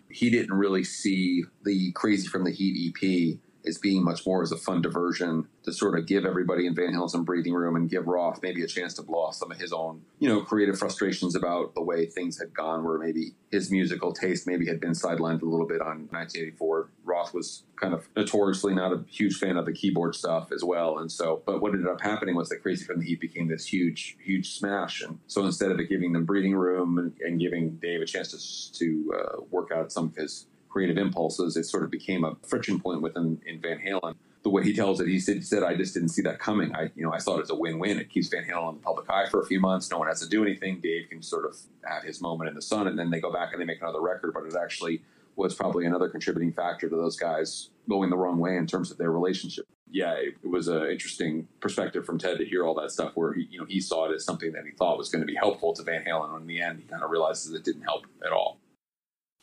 [0.09, 4.51] He didn't really see the Crazy from the Heat EP as being much more as
[4.51, 7.89] a fun diversion to sort of give everybody in Van Halen some breathing room and
[7.89, 10.80] give Roth maybe a chance to blow off some of his own, you know, creative
[10.80, 14.91] frustrations about the way things had gone, where maybe his musical taste maybe had been
[14.91, 16.89] sidelined a little bit on 1984.
[17.03, 20.99] Roth was kind of notoriously not a huge fan of the keyboard stuff as well.
[20.99, 23.65] And so, but what ended up happening was that Crazy from the Heat became this
[23.65, 25.01] huge, huge smash.
[25.01, 28.32] And so instead of it giving them breathing room and, and giving Dave a chance
[28.32, 30.47] to, to uh, work out some of his
[30.78, 34.13] creative impulses, it sort of became a friction point within in Van Halen.
[34.43, 36.73] The way he tells it, he said, he said, "I just didn't see that coming.
[36.75, 37.97] I, you know, I saw it as a win-win.
[37.97, 39.89] It keeps Van Halen on the public eye for a few months.
[39.89, 40.80] No one has to do anything.
[40.80, 43.53] Dave can sort of have his moment in the sun, and then they go back
[43.53, 44.36] and they make another record.
[44.36, 45.01] But it actually
[45.36, 48.99] was probably another contributing factor to those guys going the wrong way in terms of
[48.99, 49.65] their relationship.
[49.89, 53.34] Yeah, it, it was an interesting perspective from Ted to hear all that stuff, where
[53.34, 55.36] he, you know, he saw it as something that he thought was going to be
[55.36, 58.05] helpful to Van Halen, and in the end, he kind of realizes it didn't help
[58.23, 58.59] at all.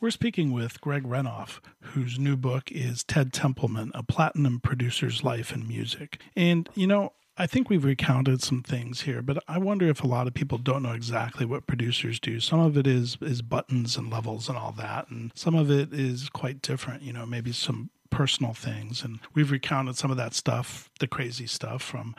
[0.05, 5.51] We're speaking with Greg Renoff, whose new book is Ted Templeman, A Platinum Producer's Life
[5.51, 6.21] in Music.
[6.37, 10.07] And, you know, I think we've recounted some things here, but I wonder if a
[10.07, 12.39] lot of people don't know exactly what producers do.
[12.39, 15.95] Some of it is is buttons and levels and all that, and some of it
[15.95, 19.03] is quite different, you know, maybe some personal things.
[19.05, 22.15] And we've recounted some of that stuff, the crazy stuff from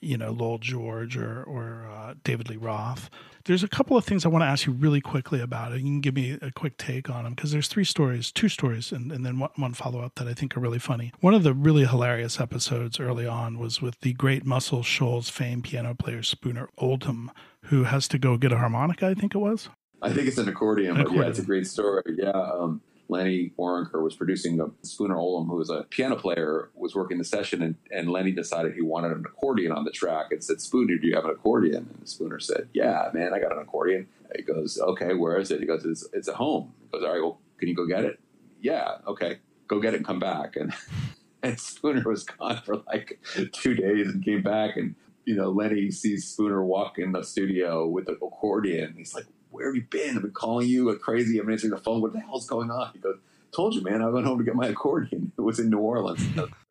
[0.00, 3.10] you know, Lowell George or, or uh, David Lee Roth.
[3.44, 5.78] There's a couple of things I want to ask you really quickly about it.
[5.78, 8.92] You can give me a quick take on them because there's three stories, two stories,
[8.92, 11.12] and, and then one, one follow up that I think are really funny.
[11.20, 15.62] One of the really hilarious episodes early on was with the great Muscle Shoals fame
[15.62, 17.30] piano player Spooner Oldham,
[17.64, 19.70] who has to go get a harmonica, I think it was.
[20.00, 22.02] I think it's an accordion, an but yeah, it's a great story.
[22.16, 22.30] Yeah.
[22.30, 27.18] Um, Lenny Waronker was producing a Spooner Oldham, who was a piano player, was working
[27.18, 30.60] the session, and, and Lenny decided he wanted an accordion on the track and said,
[30.60, 31.88] Spooner, do you have an accordion?
[31.98, 34.08] And Spooner said, Yeah, man, I got an accordion.
[34.36, 35.60] He goes, Okay, where is it?
[35.60, 36.72] He goes, It's, it's at home.
[36.80, 38.20] He goes, All right, well, can you go get it?
[38.60, 40.56] Yeah, okay, go get it and come back.
[40.56, 40.74] And
[41.42, 43.20] and Spooner was gone for like
[43.52, 44.94] two days and came back and
[45.24, 48.94] you know Lenny sees Spooner walk in the studio with an accordion.
[48.96, 49.26] He's like,
[49.58, 50.16] "Where have you been?
[50.16, 51.38] I've been calling you like crazy.
[51.38, 52.00] I'm answering the phone.
[52.00, 53.18] What the hell's going on?" He goes,
[53.52, 54.02] "Told you, man.
[54.02, 55.32] I went home to get my accordion.
[55.38, 56.22] It was in New Orleans."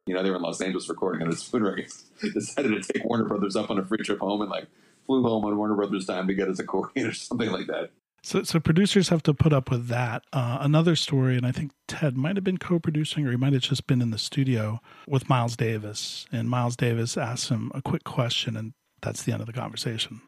[0.05, 1.75] you know, they were in Los Angeles recording, and Spooner
[2.33, 4.67] decided to take Warner Brothers up on a free trip home and like
[5.05, 7.91] flew home on Warner Brothers time to get his accordion or something like that.
[8.23, 10.23] So, so producers have to put up with that.
[10.33, 13.61] Uh, another story, and I think Ted might have been co-producing, or he might have
[13.61, 18.03] just been in the studio with Miles Davis, and Miles Davis asks him a quick
[18.03, 20.21] question, and that's the end of the conversation.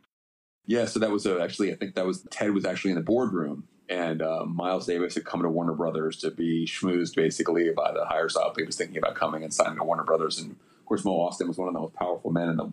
[0.65, 3.03] Yeah, so that was a, actually, I think that was Ted was actually in the
[3.03, 7.91] boardroom, and uh, Miles Davis had come to Warner Brothers to be schmoozed basically by
[7.91, 8.55] the hires up.
[8.57, 11.47] He was thinking about coming and signing to Warner Brothers, and of course, Mo Ostin
[11.47, 12.71] was one of the most powerful men in the,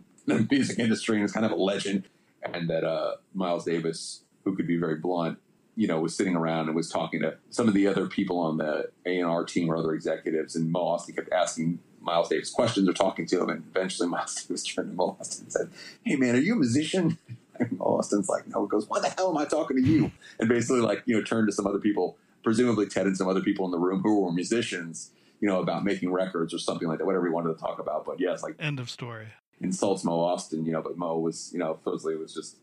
[0.51, 2.07] music industry, and is kind of a legend.
[2.43, 5.39] And that uh, Miles Davis who could be very blunt,
[5.75, 8.57] you know, was sitting around and was talking to some of the other people on
[8.57, 12.49] the A and R team or other executives, and Mo Ostin kept asking Miles Davis
[12.49, 15.69] questions or talking to him, and eventually Miles Davis turned to Mo Ostin and said,
[16.03, 17.17] "Hey, man, are you a musician?"
[17.59, 20.49] And Mo Ostin's like, "No." Goes, "Why the hell am I talking to you?" And
[20.49, 23.65] basically, like, you know, turned to some other people, presumably Ted and some other people
[23.65, 27.05] in the room who were musicians, you know, about making records or something like that,
[27.05, 28.05] whatever he wanted to talk about.
[28.05, 29.27] But yes, like end of story.
[29.59, 32.57] Insults Mo Ostin, you know, but Mo was, you know, supposedly was just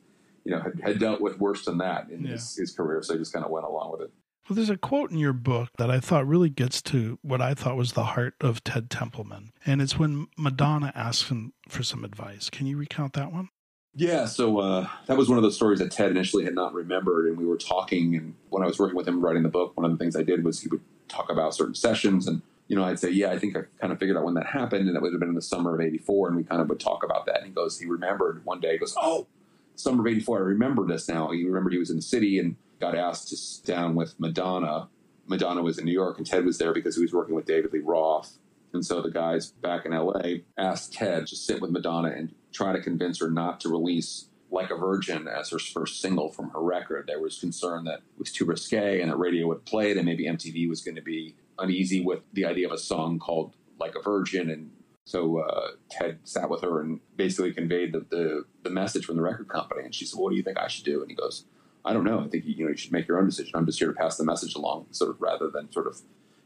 [0.44, 2.32] you know, had, had dealt with worse than that in yeah.
[2.32, 3.02] his, his career.
[3.02, 4.12] So he just kind of went along with it.
[4.48, 7.54] Well, there's a quote in your book that I thought really gets to what I
[7.54, 9.52] thought was the heart of Ted Templeman.
[9.64, 12.50] And it's when Madonna asks him for some advice.
[12.50, 13.48] Can you recount that one?
[13.96, 17.26] Yeah, so uh, that was one of those stories that Ted initially had not remembered.
[17.26, 19.84] And we were talking, and when I was working with him writing the book, one
[19.84, 22.26] of the things I did was he would talk about certain sessions.
[22.26, 24.46] And, you know, I'd say, yeah, I think I kind of figured out when that
[24.46, 24.88] happened.
[24.88, 26.28] And that would have been in the summer of 84.
[26.28, 27.38] And we kind of would talk about that.
[27.38, 29.28] And he goes, he remembered one day, he goes, oh,
[29.76, 31.30] summer of 84, I remember this now.
[31.30, 34.88] He remembered he was in the city and got asked to sit down with Madonna.
[35.26, 37.72] Madonna was in New York and Ted was there because he was working with David
[37.72, 38.38] Lee Roth.
[38.72, 42.72] And so the guys back in LA asked Ted to sit with Madonna and try
[42.72, 46.62] to convince her not to release Like a Virgin as her first single from her
[46.62, 47.06] record.
[47.08, 50.06] There was concern that it was too risque and that radio would play it and
[50.06, 53.96] maybe MTV was going to be uneasy with the idea of a song called Like
[53.96, 54.70] a Virgin and
[55.04, 59.22] so uh, Ted sat with her and basically conveyed the, the, the message from the
[59.22, 59.82] record company.
[59.84, 61.44] And she said, "What do you think I should do?" And he goes,
[61.84, 62.20] "I don't know.
[62.20, 63.52] I think you know you should make your own decision.
[63.54, 66.00] I'm just here to pass the message along, sort of rather than sort of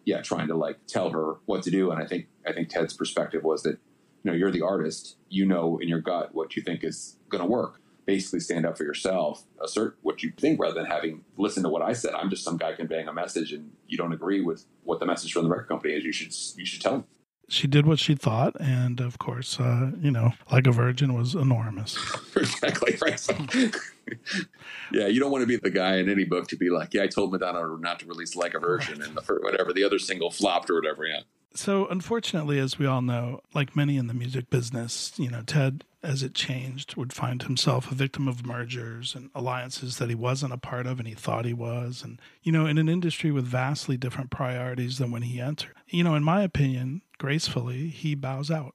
[0.04, 2.94] yeah trying to like tell her what to do." And I think I think Ted's
[2.94, 3.78] perspective was that
[4.22, 7.42] you know you're the artist, you know in your gut what you think is going
[7.42, 7.80] to work.
[8.06, 11.82] Basically, stand up for yourself, assert what you think, rather than having listen to what
[11.82, 12.14] I said.
[12.14, 15.32] I'm just some guy conveying a message, and you don't agree with what the message
[15.32, 16.04] from the record company is.
[16.04, 17.04] You should you should tell them
[17.48, 21.34] she did what she thought, and of course, uh, you know, like a virgin was
[21.34, 21.98] enormous.
[22.36, 23.26] exactly right.
[24.92, 27.04] yeah, you don't want to be the guy in any book to be like, "Yeah,
[27.04, 29.08] I told Madonna not to release like a virgin," right.
[29.08, 31.06] and the, whatever the other single flopped or whatever.
[31.06, 31.20] Yeah.
[31.54, 35.84] So, unfortunately, as we all know, like many in the music business, you know, Ted,
[36.02, 40.52] as it changed, would find himself a victim of mergers and alliances that he wasn't
[40.52, 42.02] a part of and he thought he was.
[42.04, 45.74] And, you know, in an industry with vastly different priorities than when he entered.
[45.88, 48.74] You know, in my opinion, gracefully, he bows out.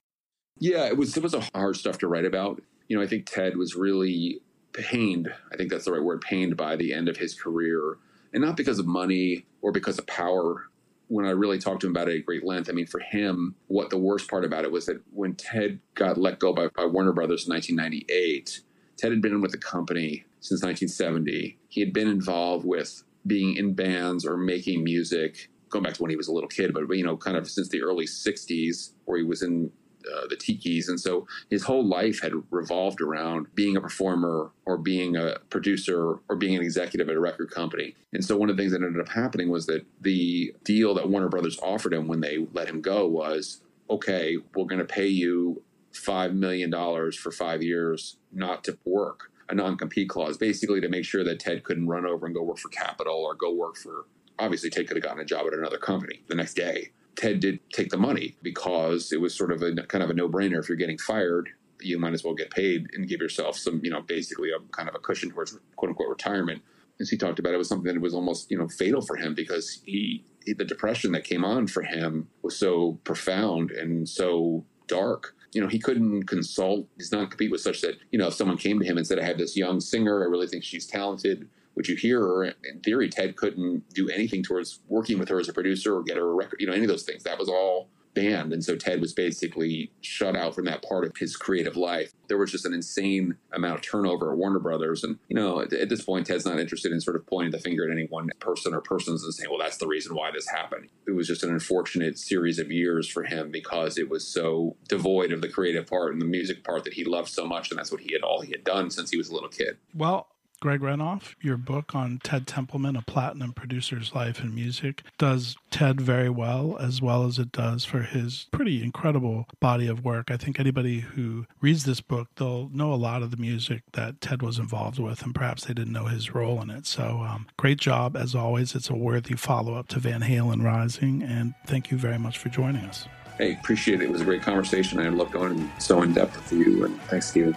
[0.59, 2.61] Yeah, it was it was a hard stuff to write about.
[2.87, 4.41] You know, I think Ted was really
[4.73, 5.33] pained.
[5.51, 7.97] I think that's the right word, pained by the end of his career,
[8.33, 10.67] and not because of money or because of power.
[11.13, 13.53] When I really talked to him about it at great length, I mean, for him,
[13.67, 16.85] what the worst part about it was that when Ted got let go by, by
[16.85, 18.61] Warner Brothers in 1998,
[18.97, 21.59] Ted had been with the company since 1970.
[21.69, 26.09] He had been involved with being in bands or making music going back to when
[26.09, 29.17] he was a little kid, but you know, kind of since the early '60s, where
[29.17, 29.71] he was in
[30.11, 34.77] uh, the Tikis, and so his whole life had revolved around being a performer or
[34.77, 37.95] being a producer or being an executive at a record company.
[38.13, 41.09] And so one of the things that ended up happening was that the deal that
[41.09, 45.07] Warner Brothers offered him when they let him go was, okay, we're going to pay
[45.07, 50.89] you five million dollars for five years not to work a non-compete clause basically to
[50.89, 53.75] make sure that ted couldn't run over and go work for Capitol or go work
[53.75, 54.05] for
[54.39, 56.91] obviously Ted could have gotten a job at another company the next day.
[57.15, 60.27] Ted did take the money because it was sort of a kind of a no
[60.27, 60.59] brainer.
[60.59, 61.49] If you're getting fired,
[61.81, 64.89] you might as well get paid and give yourself some, you know, basically a kind
[64.89, 66.61] of a cushion towards quote unquote retirement.
[66.99, 69.33] As he talked about, it was something that was almost, you know, fatal for him
[69.33, 74.65] because he, he the depression that came on for him was so profound and so
[74.87, 76.87] dark you know, he couldn't consult.
[76.97, 79.19] His non compete was such that, you know, if someone came to him and said,
[79.19, 82.43] I have this young singer, I really think she's talented, would you hear her?
[82.43, 86.17] In theory, Ted couldn't do anything towards working with her as a producer or get
[86.17, 87.23] her a record, you know, any of those things.
[87.23, 88.53] That was all banned.
[88.53, 92.11] And so Ted was basically shut out from that part of his creative life.
[92.27, 95.03] There was just an insane amount of turnover at Warner Brothers.
[95.03, 97.59] And, you know, at, at, this point, Ted's not interested in sort of pointing the
[97.59, 100.47] finger at any one person or persons and saying, well, that's the reason why this
[100.47, 100.89] happened.
[101.07, 105.31] It was just an unfortunate series of years for him because it was so devoid
[105.31, 107.71] of the creative part and the music part that he loved so much.
[107.71, 109.77] And that's what he had all he had done since he was a little kid.
[109.93, 110.27] Well,
[110.63, 115.99] Greg Renoff, your book on Ted Templeman, A Platinum Producer's Life and Music, does Ted
[115.99, 120.31] very well, as well as it does for his pretty incredible body of work.
[120.31, 124.21] I think anybody who reads this book, they'll know a lot of the music that
[124.21, 126.85] Ted was involved with, and perhaps they didn't know his role in it.
[126.85, 128.73] So, um, great job, as always.
[128.73, 132.47] It's a worthy follow up to Van Halen Rising, and thank you very much for
[132.47, 133.05] joining us.
[133.37, 134.05] Hey, appreciate it.
[134.05, 135.01] It was a great conversation.
[135.01, 137.53] I love going so in depth with you, and thanks, Stephen.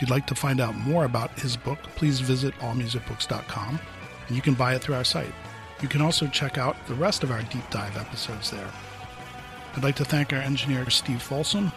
[0.00, 3.78] If you'd like to find out more about his book, please visit allmusicbooks.com
[4.28, 5.34] and you can buy it through our site.
[5.82, 8.70] You can also check out the rest of our deep dive episodes there.
[9.76, 11.70] I'd like to thank our engineer, Steve Folsom.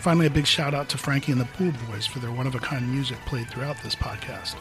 [0.00, 2.54] Finally, a big shout out to Frankie and the Pool Boys for their one of
[2.54, 4.56] a kind music played throughout this podcast.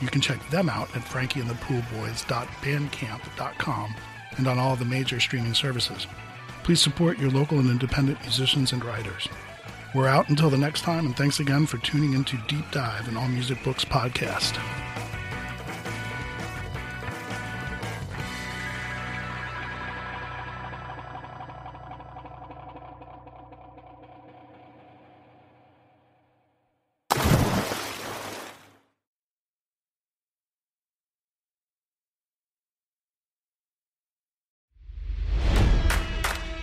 [0.00, 3.94] You can check them out at frankieandthepoolboys.bandcamp.com
[4.38, 6.06] and on all the major streaming services.
[6.62, 9.28] Please support your local and independent musicians and writers.
[9.94, 13.16] We're out until the next time, and thanks again for tuning into Deep Dive and
[13.16, 14.58] All Music Books podcast.